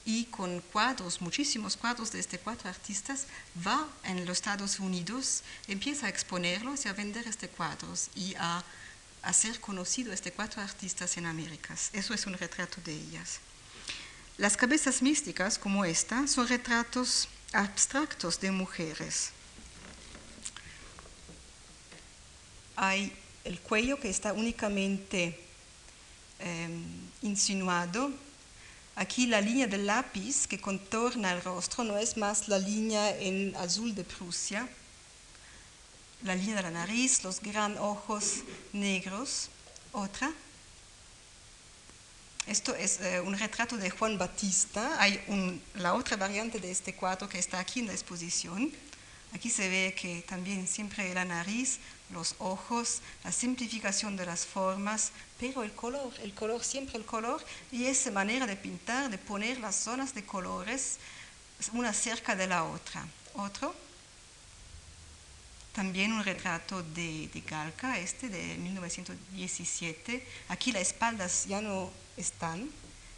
[0.04, 3.26] y con cuadros, muchísimos cuadros de estos cuatro artistas,
[3.66, 8.64] va en los Estados Unidos, empieza a exponerlos y a vender estos cuadros y a
[9.22, 11.74] hacer conocido a estos cuatro artistas en América.
[11.92, 13.40] Eso es un retrato de ellas.
[14.40, 19.32] Las cabezas místicas como esta son retratos abstractos de mujeres.
[22.74, 23.12] Hay
[23.44, 25.38] el cuello que está únicamente
[26.38, 26.82] em,
[27.20, 28.12] insinuado.
[28.96, 33.54] Aquí la línea del lápiz que contorna el rostro no es más la línea en
[33.56, 34.66] azul de Prusia.
[36.22, 38.36] La línea de la nariz, los gran ojos
[38.72, 39.50] negros.
[39.92, 40.32] Otra.
[42.46, 45.00] Esto es eh, un retrato de Juan Batista.
[45.00, 45.20] Hay
[45.74, 48.72] la otra variante de este cuadro que está aquí en la exposición.
[49.32, 51.78] Aquí se ve que también siempre la nariz,
[52.10, 57.40] los ojos, la simplificación de las formas, pero el color, el color, siempre el color,
[57.70, 60.98] y esa manera de pintar, de poner las zonas de colores
[61.72, 63.06] una cerca de la otra.
[63.34, 63.74] Otro.
[65.72, 70.26] También un retrato de, de Galca, este de 1917.
[70.48, 72.68] Aquí las espaldas ya no están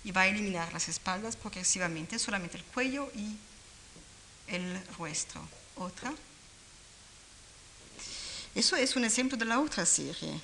[0.04, 3.36] y va a eliminar las espaldas progresivamente, solamente el cuello y
[4.48, 5.40] el rostro.
[5.76, 6.12] Otra.
[8.54, 10.40] Eso es un ejemplo de la otra serie.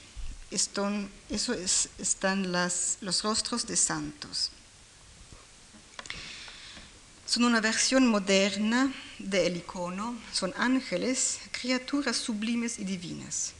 [0.50, 4.50] Están, eso están los rostros de santos.
[7.26, 13.52] Son una versión moderna del icono, son ángeles, criaturas sublimes y divinas.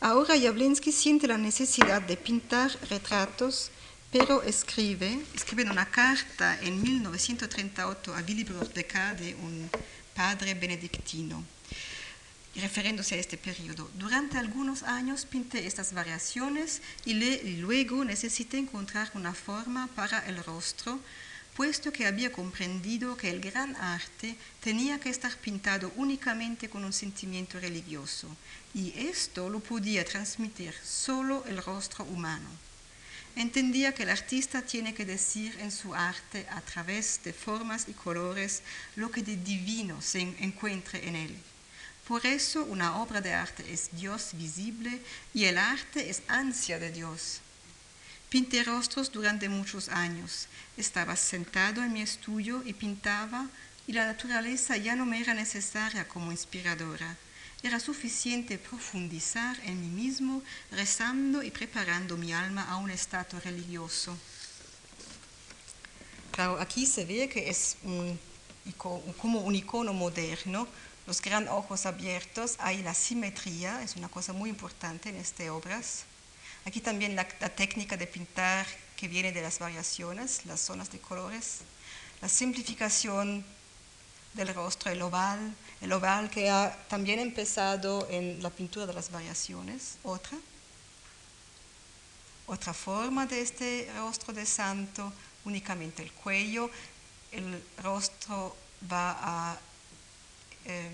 [0.00, 3.70] Ahora Jablinski siente la necesidad de pintar retratos,
[4.12, 9.70] pero escribe, escribe una carta en 1938 a Willibrord de un
[10.14, 11.42] padre benedictino,
[12.54, 13.90] refiriéndose a este periodo.
[13.94, 17.14] Durante algunos años pinté estas variaciones y
[17.60, 21.00] luego necesité encontrar una forma para el rostro
[21.56, 26.92] puesto que había comprendido que el gran arte tenía que estar pintado únicamente con un
[26.92, 28.28] sentimiento religioso,
[28.74, 32.48] y esto lo podía transmitir solo el rostro humano.
[33.36, 37.92] Entendía que el artista tiene que decir en su arte a través de formas y
[37.92, 38.62] colores
[38.94, 41.36] lo que de divino se encuentre en él.
[42.06, 45.00] Por eso una obra de arte es Dios visible
[45.34, 47.40] y el arte es ansia de Dios.
[48.36, 50.46] Pinté rostros durante muchos años.
[50.76, 53.46] Estaba sentado en mi estudio y pintaba
[53.86, 57.16] y la naturaleza ya no me era necesaria como inspiradora.
[57.62, 64.14] Era suficiente profundizar en mí mismo, rezando y preparando mi alma a un estado religioso.
[66.30, 67.78] Claro, aquí se ve que es
[69.16, 70.68] como un icono moderno,
[71.06, 76.04] los grandes ojos abiertos, hay la simetría, es una cosa muy importante en estas obras.
[76.66, 81.60] Aquí también la, técnica de pintar que viene de las variaciones, las zonas de colores,
[82.20, 83.44] la simplificación
[84.34, 89.12] del rostro, el oval, el oval que ha también empezado en la pintura de las
[89.12, 89.98] variaciones.
[90.02, 90.36] Otra.
[92.48, 95.12] Otra forma de este rostro de santo,
[95.44, 96.68] únicamente el cuello,
[97.30, 98.56] el rostro
[98.90, 99.58] va a
[100.64, 100.90] eh,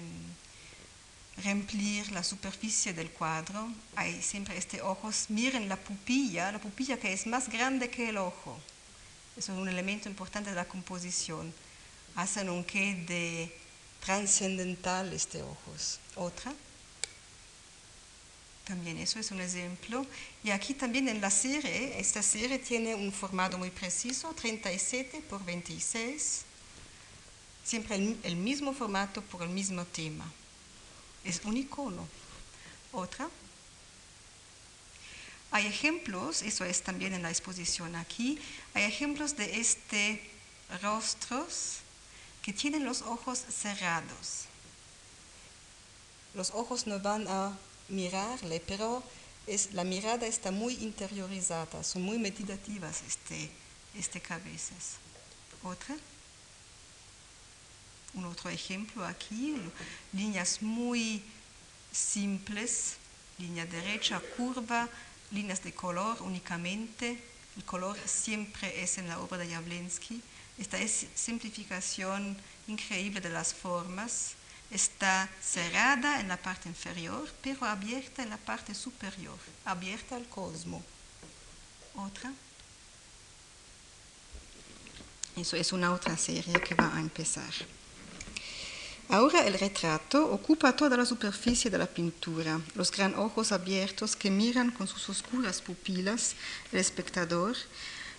[1.39, 3.69] remplir la superficie del cuadro.
[3.97, 8.19] Hay siempre este ojos, miren la pupilla, la pupilla que es más grande que el
[8.19, 8.59] ojo.
[9.37, 11.53] Eso es un elemento importante de la composición.
[12.15, 13.57] Hacen un qué de
[14.05, 16.01] trascendental este ojos.
[16.17, 16.53] Otra.
[18.65, 20.07] También eso es un ejemplo.
[20.45, 25.45] Y aquí también en la serie, esta serie tiene un formato muy preciso, 37 por
[25.45, 26.43] 26,
[27.65, 30.31] siempre el mismo formato por el mismo tema.
[31.25, 32.07] Es un icono.
[32.93, 33.29] Otra.
[35.51, 38.39] Hay ejemplos, eso es también en la exposición aquí,
[38.73, 40.31] hay ejemplos de este
[40.81, 41.81] rostros
[42.41, 44.47] que tienen los ojos cerrados.
[46.35, 47.57] Los ojos no van a
[47.89, 49.03] mirarle, pero
[49.73, 53.51] la mirada está muy interiorizada, son muy meditativas este,
[53.95, 54.97] este cabezas.
[55.63, 55.97] Otra.
[58.15, 59.57] Un otro ejemplo aquí,
[60.13, 61.23] líneas muy
[61.91, 62.97] simples,
[63.39, 64.89] línea derecha, curva,
[65.31, 67.23] líneas de color únicamente.
[67.57, 70.23] El color siempre es en la obra de Jablensky.
[70.59, 72.37] Esta es simplificación
[72.69, 74.35] increíble de las formas
[74.73, 80.83] está cerrada en la parte inferior, pero abierta en la parte superior, abierta al cosmo.
[81.95, 82.33] Otra.
[85.37, 87.53] Eso es una otra serie que va a empezar.
[89.09, 94.31] Ahora el retrato ocupa toda la superficie de la pintura, los gran ojos abiertos que
[94.31, 96.35] miran con sus oscuras pupilas
[96.73, 97.57] el espectador.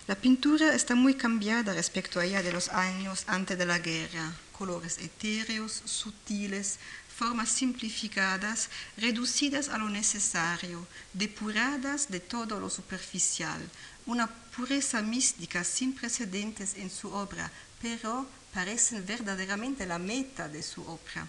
[0.06, 4.32] La pintura está muy cambiada respecto a ella de los años antes de la guerra.
[4.52, 6.78] Colores etéreos, sutiles,
[7.14, 13.60] formas simplificadas, reducidas a lo necesario, depuradas de todo lo superficial,
[14.06, 20.80] una pureza mística sin precedentes en su obra, pero parecen verdaderamente la meta de su
[20.82, 21.26] obra.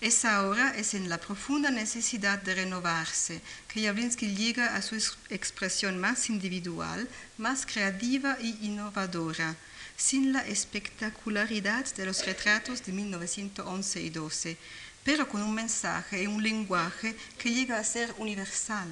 [0.00, 4.96] Esa ahora es en la profunda necesidad de renovarse que Jablinski llega a su
[5.30, 7.08] expresión más individual,
[7.38, 9.56] más creativa y innovadora,
[9.96, 14.56] sin la espectacularidad de los retratos de 1911 y 12,
[15.04, 18.88] pero con un mensaje y un lenguaje que llega a ser universal,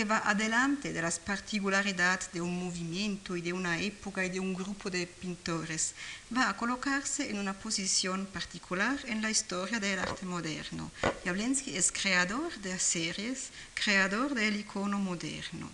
[0.00, 4.40] que va adelante de las particularidades de un movimiento y de una época y de
[4.40, 5.94] un grupo de pintores,
[6.34, 10.90] va a colocarse en una posición particular en la historia del arte moderno.
[11.22, 15.68] Jablensky es creador de series, creador del icono moderno.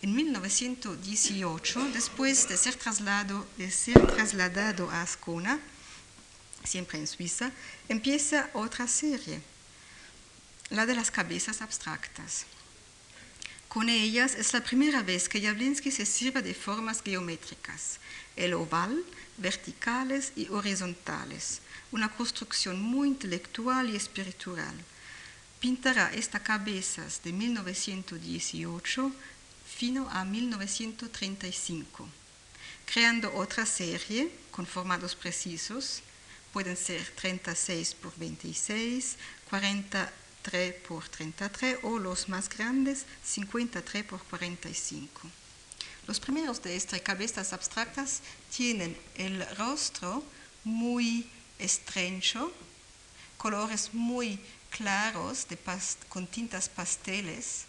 [0.00, 2.78] En 1918, después de ser,
[3.56, 5.58] de ser trasladado a Ascona,
[6.62, 7.50] siempre en Suiza,
[7.88, 9.42] empieza otra serie,
[10.70, 12.46] la de las cabezas abstractas.
[13.68, 17.98] Con ellas es la primera vez que Jablinski se sirve de formas geométricas,
[18.34, 19.04] el oval,
[19.36, 21.60] verticales y horizontales,
[21.92, 24.74] una construcción muy intelectual y espiritual.
[25.60, 29.12] Pintará estas cabezas de 1918
[29.76, 32.08] fino a 1935,
[32.86, 36.02] creando otra serie con formatos precisos,
[36.54, 39.16] pueden ser 36 por 26,
[40.48, 45.28] 43 por 33 o los más grandes 53 por 45.
[46.06, 48.22] Los primeros de estas cabezas abstractas
[48.54, 50.22] tienen el rostro
[50.64, 51.28] muy
[51.58, 52.50] estrecho,
[53.36, 54.40] colores muy
[54.70, 55.58] claros de
[56.08, 57.64] con tintas pasteles,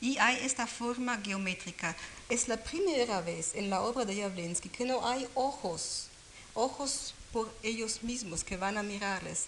[0.00, 1.96] y hay esta forma geométrica.
[2.28, 6.08] Es la primera vez en la obra de Jablinski que no hay ojos,
[6.54, 9.46] ojos por ellos mismos que van a mirarles.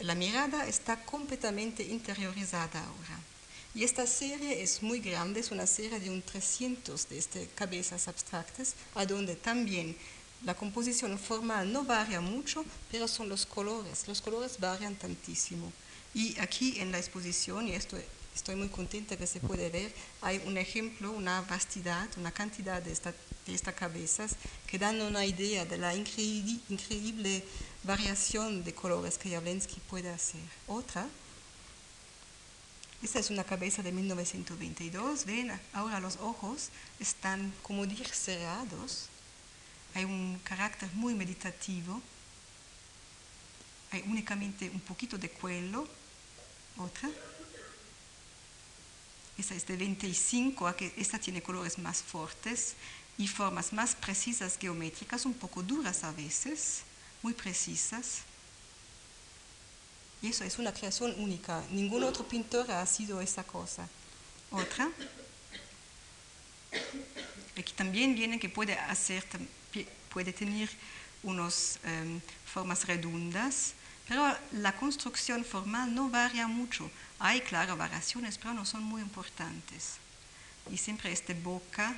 [0.00, 3.20] La mirada está completamente interiorizada ahora.
[3.74, 8.08] Y esta serie es muy grande, es una serie de un 300 de estas cabezas
[8.08, 9.96] abstractas, a donde también
[10.44, 14.06] la composición formal no varía mucho, pero son los colores.
[14.06, 15.72] Los colores varían tantísimo.
[16.14, 17.98] Y aquí en la exposición, y esto
[18.34, 19.92] estoy muy contenta que se puede ver,
[20.22, 24.36] hay un ejemplo, una vastidad, una cantidad de, estas cabezas
[24.66, 27.44] que dan una idea de la increíble
[27.88, 30.42] variación de colores que Jablensky puede hacer.
[30.66, 31.08] Otra,
[33.02, 36.68] esta es una cabeza de 1922, ven, ahora los ojos
[37.00, 39.08] están, como decir, cerrados,
[39.94, 42.02] hay un carácter muy meditativo,
[43.90, 45.88] hay únicamente un poquito de cuello,
[46.76, 47.08] otra,
[49.38, 50.68] esta es de 25,
[50.98, 52.74] esta tiene colores más fuertes
[53.16, 56.82] y formas más precisas geométricas, un poco duras a veces,
[57.22, 58.22] muy precisas.
[60.20, 61.62] Y eso es una creación única.
[61.70, 63.88] Ningún otro pintor ha sido esa cosa.
[64.50, 64.90] Otra.
[67.56, 69.24] Aquí también viene que puede, hacer,
[70.10, 70.68] puede tener
[71.22, 73.74] unas em, formas redondas,
[74.06, 76.90] pero la construcción formal no varía mucho.
[77.18, 79.96] Hay, claro, variaciones, pero no son muy importantes.
[80.70, 81.94] Y siempre esta boca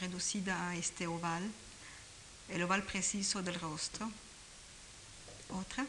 [0.00, 1.50] reducida a este oval,
[2.48, 4.10] el oval preciso del rostro.
[5.50, 5.86] Otra.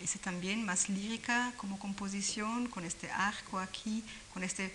[0.00, 4.72] Esa también más lírica como composición, con este arco aquí, con este,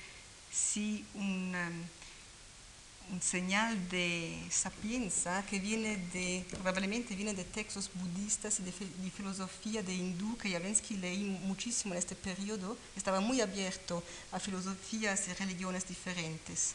[0.51, 8.59] sí, un, um, un señal de sapienza que viene de, probablemente viene de textos budistas
[8.59, 13.41] y de, de filosofía de hindú, que Javensky leí muchísimo en este periodo, estaba muy
[13.41, 16.73] abierto a filosofías y religiones diferentes.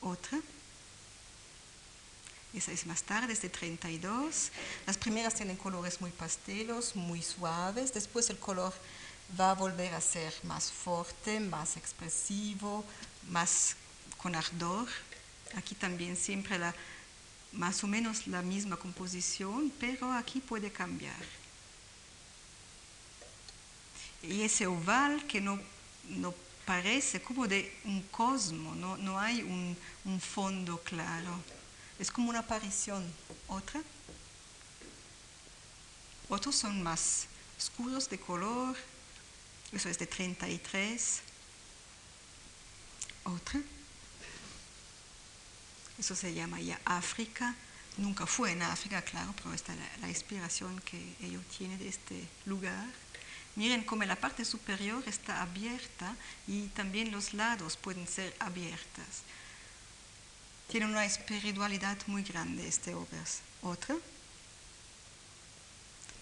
[0.00, 0.40] Otra.
[2.52, 4.50] Esa es más tarde, es de 32.
[4.86, 7.94] Las primeras tienen colores muy pastelos, muy suaves.
[7.94, 8.72] Después el color
[9.38, 12.84] va a volver a ser más fuerte, más expresivo,
[13.28, 13.76] más
[14.16, 14.88] con ardor.
[15.54, 16.74] Aquí también siempre la,
[17.52, 21.40] más o menos la misma composición, pero aquí puede cambiar.
[24.22, 25.58] Y ese oval que no,
[26.08, 26.34] no
[26.66, 31.38] parece como de un cosmo, no, no hay un, un fondo claro.
[32.00, 33.04] Es como una aparición.
[33.46, 33.82] Otra.
[36.30, 37.26] Otros son más
[37.58, 38.74] oscuros de color.
[39.70, 41.20] Eso es de 33.
[43.24, 43.60] Otra.
[45.98, 47.54] Eso se llama ya África.
[47.98, 51.88] Nunca fue en África, claro, pero esta es la, la inspiración que ellos tienen de
[51.88, 52.88] este lugar.
[53.56, 59.22] Miren cómo la parte superior está abierta y también los lados pueden ser abiertas.
[60.70, 63.40] Tiene una espiritualidad muy grande este obras.
[63.60, 63.96] Otra.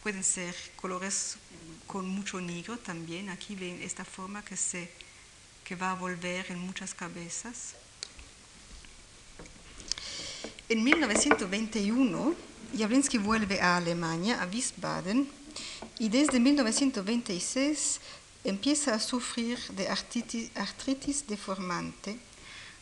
[0.03, 1.37] Pueden ser colores
[1.87, 3.29] con mucho negro también.
[3.29, 4.91] Aquí ven esta forma que, se,
[5.65, 7.75] que va a volver en muchas cabezas.
[10.71, 12.35] En 1921,
[12.75, 15.29] Jawlensky vuelve a Alemania, a Wiesbaden,
[15.99, 18.01] y desde 1926
[18.45, 22.19] empieza a sufrir de artritis deformante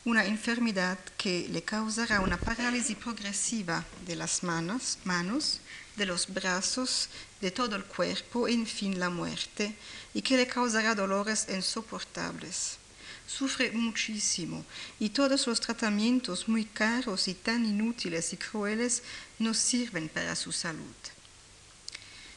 [0.06, 5.60] una enfermedad que le causará una parálisis progresiva de las manos, manos,
[5.96, 7.08] de los brazos,
[7.40, 9.74] de todo el cuerpo, en fin la muerte,
[10.14, 12.78] y que le causará dolores insoportables.
[13.26, 14.64] Sufre muchísimo
[15.00, 19.02] y todos los tratamientos muy caros y tan inútiles y crueles
[19.40, 20.94] no sirven para su salud.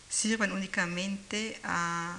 [0.09, 2.17] Sirven únicamente a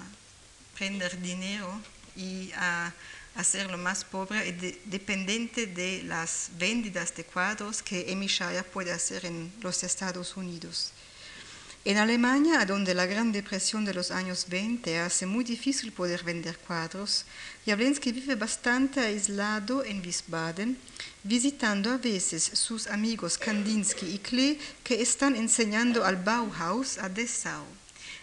[0.76, 1.80] prender dinero
[2.14, 2.92] y a
[3.34, 9.24] hacerlo más pobre y de, dependiente de las vendidas de cuadros que Shire puede hacer
[9.24, 10.92] en los Estados Unidos.
[11.82, 16.58] En Alemania, donde la Gran Depresión de los años 20 hace muy difícil poder vender
[16.58, 17.24] cuadros,
[17.64, 20.76] Jawlensky vive bastante aislado en Wiesbaden,
[21.24, 27.64] visitando a veces sus amigos Kandinsky y Klee que están enseñando al Bauhaus a Dessau.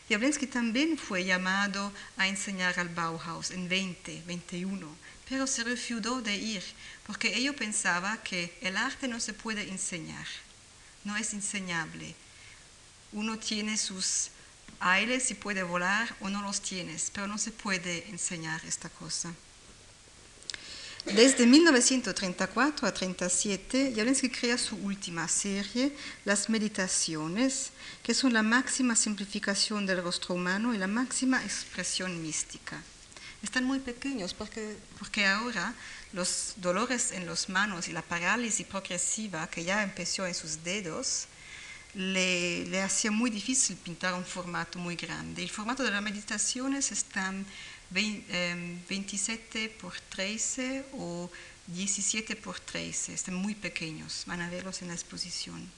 [0.09, 4.87] Jawlensky también fue llamado a enseñar al Bauhaus en 20, 21,
[5.27, 6.63] pero se refutó de ir
[7.05, 10.25] porque ello pensaba que el arte no se puede enseñar,
[11.03, 12.15] no es enseñable.
[13.11, 14.29] Uno tiene sus
[14.79, 19.33] aires y puede volar o no los tienes, pero no se puede enseñar esta cosa.
[21.15, 25.95] Desde 1934 a 37, Jawlensky crea su última serie,
[26.25, 27.71] Las Meditaciones,
[28.03, 32.81] que son la máxima simplificación del rostro humano y la máxima expresión mística.
[33.41, 35.73] Están muy pequeños porque, porque ahora
[36.11, 41.27] los dolores en las manos y la parálisis progresiva que ya empezó en sus dedos
[41.93, 45.41] le, le hacía muy difícil pintar un formato muy grande.
[45.41, 47.45] El formato de las meditaciones están
[47.89, 51.29] 27 por 13 o
[51.67, 55.69] 17 por 13, están muy pequeños, van a verlos en la exposición.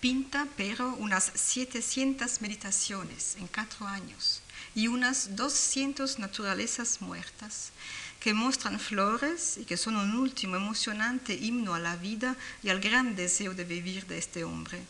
[0.00, 4.42] Pinta, pero unas 700 meditaciones en cuatro años
[4.74, 7.70] y unas 200 naturalezas muertas
[8.18, 12.80] que muestran flores y que son un último emocionante himno a la vida y al
[12.80, 14.82] gran deseo de vivir de este hombre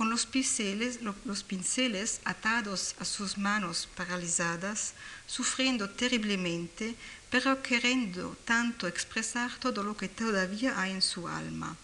[0.00, 4.94] con los pinceles, los pinceles atados a sus manos paralizadas,
[5.26, 6.94] sufriendo terriblemente,
[7.28, 11.76] pero queriendo tanto expresar todo lo que todavía hay en su alma.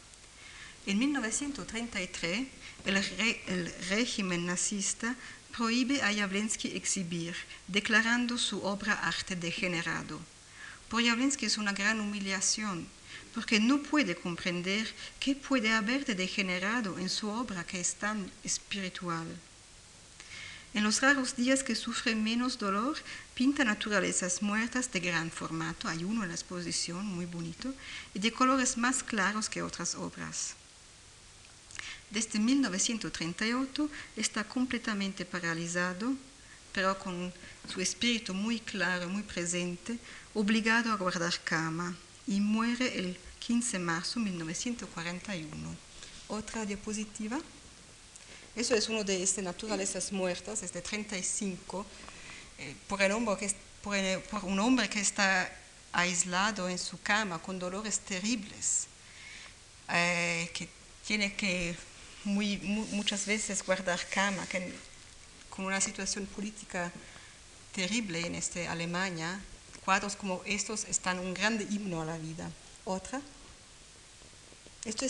[0.86, 2.48] En 1933,
[2.86, 5.14] el, régimen nazista
[5.54, 7.36] prohíbe a Jawlensky exhibir,
[7.68, 10.18] declarando su obra arte degenerado.
[10.88, 12.88] Por Jawlensky es una gran humillación
[13.36, 14.88] porque no puede comprender
[15.20, 19.26] qué puede haber de degenerado en su obra que es tan espiritual.
[20.72, 22.96] En los raros días que sufre menos dolor,
[23.34, 27.74] pinta naturalezas muertas de gran formato, hay uno en la exposición muy bonito,
[28.14, 30.54] y de colores más claros que otras obras.
[32.10, 36.14] Desde 1938 está completamente paralizado,
[36.72, 37.30] pero con
[37.68, 39.98] su espíritu muy claro, muy presente,
[40.32, 41.94] obligado a guardar cama,
[42.26, 45.76] y muere el 15 de marzo de 1941.
[46.26, 47.38] Otra diapositiva.
[48.56, 51.86] Eso es uno de estas naturalezas muertas, es de 35,
[52.58, 55.48] eh, por, hombre que, por, el, por un hombre que está
[55.92, 58.88] aislado en su cama con dolores terribles,
[59.90, 60.68] eh, que
[61.06, 61.76] tiene que
[62.24, 64.72] muchas veces guardar cama, que,
[65.50, 66.90] con una situación política
[67.72, 69.40] terrible en este Alemania.
[69.84, 72.50] Cuadros como estos están un grande himno a la vida.
[72.84, 73.20] Otra.
[74.86, 75.04] Esto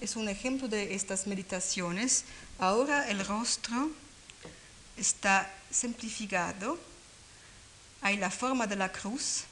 [0.00, 2.24] es un ejemplo de estas meditaciones.
[2.58, 3.88] Ahora el rostro
[4.96, 6.76] está simplificado.
[8.00, 9.44] Hay la forma de la cruz,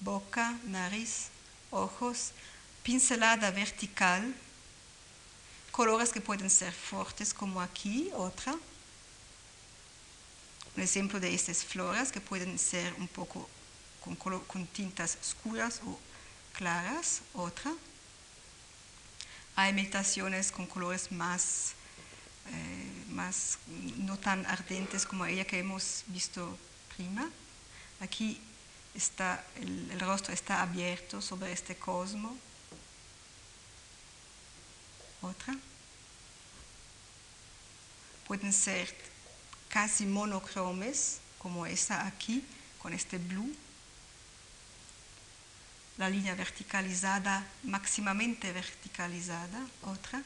[0.00, 1.28] boca, nariz,
[1.70, 2.32] ojos,
[2.82, 4.34] pincelada vertical,
[5.70, 8.52] colores que pueden ser fuertes como aquí, otra.
[10.76, 13.48] Un ejemplo de estas flores que pueden ser un poco
[14.00, 15.96] con, con tintas oscuras o
[16.52, 17.72] claras, otra.
[19.56, 21.74] Hay meditaciones con colores más,
[22.50, 23.58] eh, más
[23.98, 26.58] no tan ardentes como ella que hemos visto
[26.96, 27.30] prima.
[28.00, 28.40] Aquí
[28.94, 32.36] está, el, el rostro está abierto sobre este cosmo.
[35.22, 35.56] Otra.
[38.26, 38.92] Pueden ser
[39.68, 42.44] casi monocromes, como esta aquí,
[42.78, 43.54] con este blue.
[45.96, 50.22] La línea verticalizada, máximamente verticalizada, otra.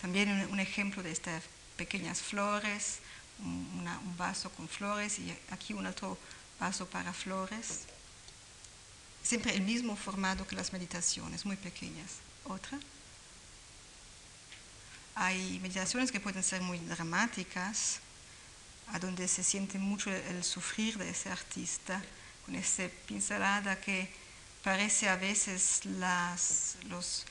[0.00, 1.44] También un, ejemplo de estas
[1.76, 2.98] pequeñas flores,
[3.40, 6.18] un vaso con flores y aquí un otro
[6.58, 7.86] vaso para flores.
[9.22, 12.16] Siempre el mismo formato que las meditaciones, muy pequeñas.
[12.44, 12.78] Otra.
[15.14, 18.00] Hay meditaciones que pueden ser muy dramáticas,
[18.86, 22.02] a donde se siente mucho el sufrir de ese artista,
[22.48, 24.08] con esa pincelada que
[24.64, 27.26] parece a veces las, los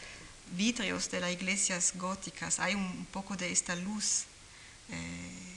[0.56, 2.60] vidrios de las iglesias góticas.
[2.60, 4.26] Hay un poco de esta luz.
[4.90, 5.48] eh,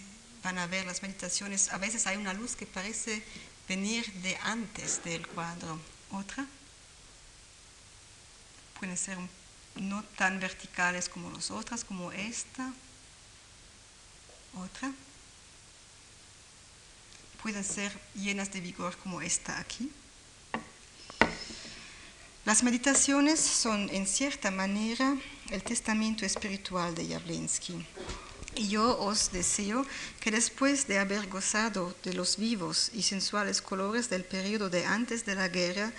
[0.43, 1.71] van a ver las meditaciones.
[1.73, 3.23] A veces hay una luz que parece
[3.69, 5.79] venir de antes del cuadro.
[6.11, 6.47] Otra.
[8.79, 9.19] Pueden ser
[9.75, 12.73] no tan verticales como las otras, como esta,
[14.55, 14.91] otra.
[17.43, 19.91] Pueden ser llenas de vigor como esta aquí.
[22.45, 25.17] Las meditaciones son en cierta manera
[25.51, 27.87] el testamento espiritual de Jablensky.
[28.57, 29.87] Y yo os deseo
[30.21, 35.25] que después de haber gozado de los vivos y sensuales colores del periodo de antes
[35.25, 35.93] de la guerra,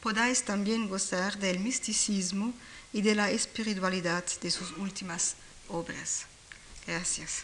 [0.00, 2.54] podáis también gozar del misticismo
[2.92, 5.34] y de la espiritualidad de sus últimas
[5.68, 6.26] obras.
[6.86, 7.42] Gracias.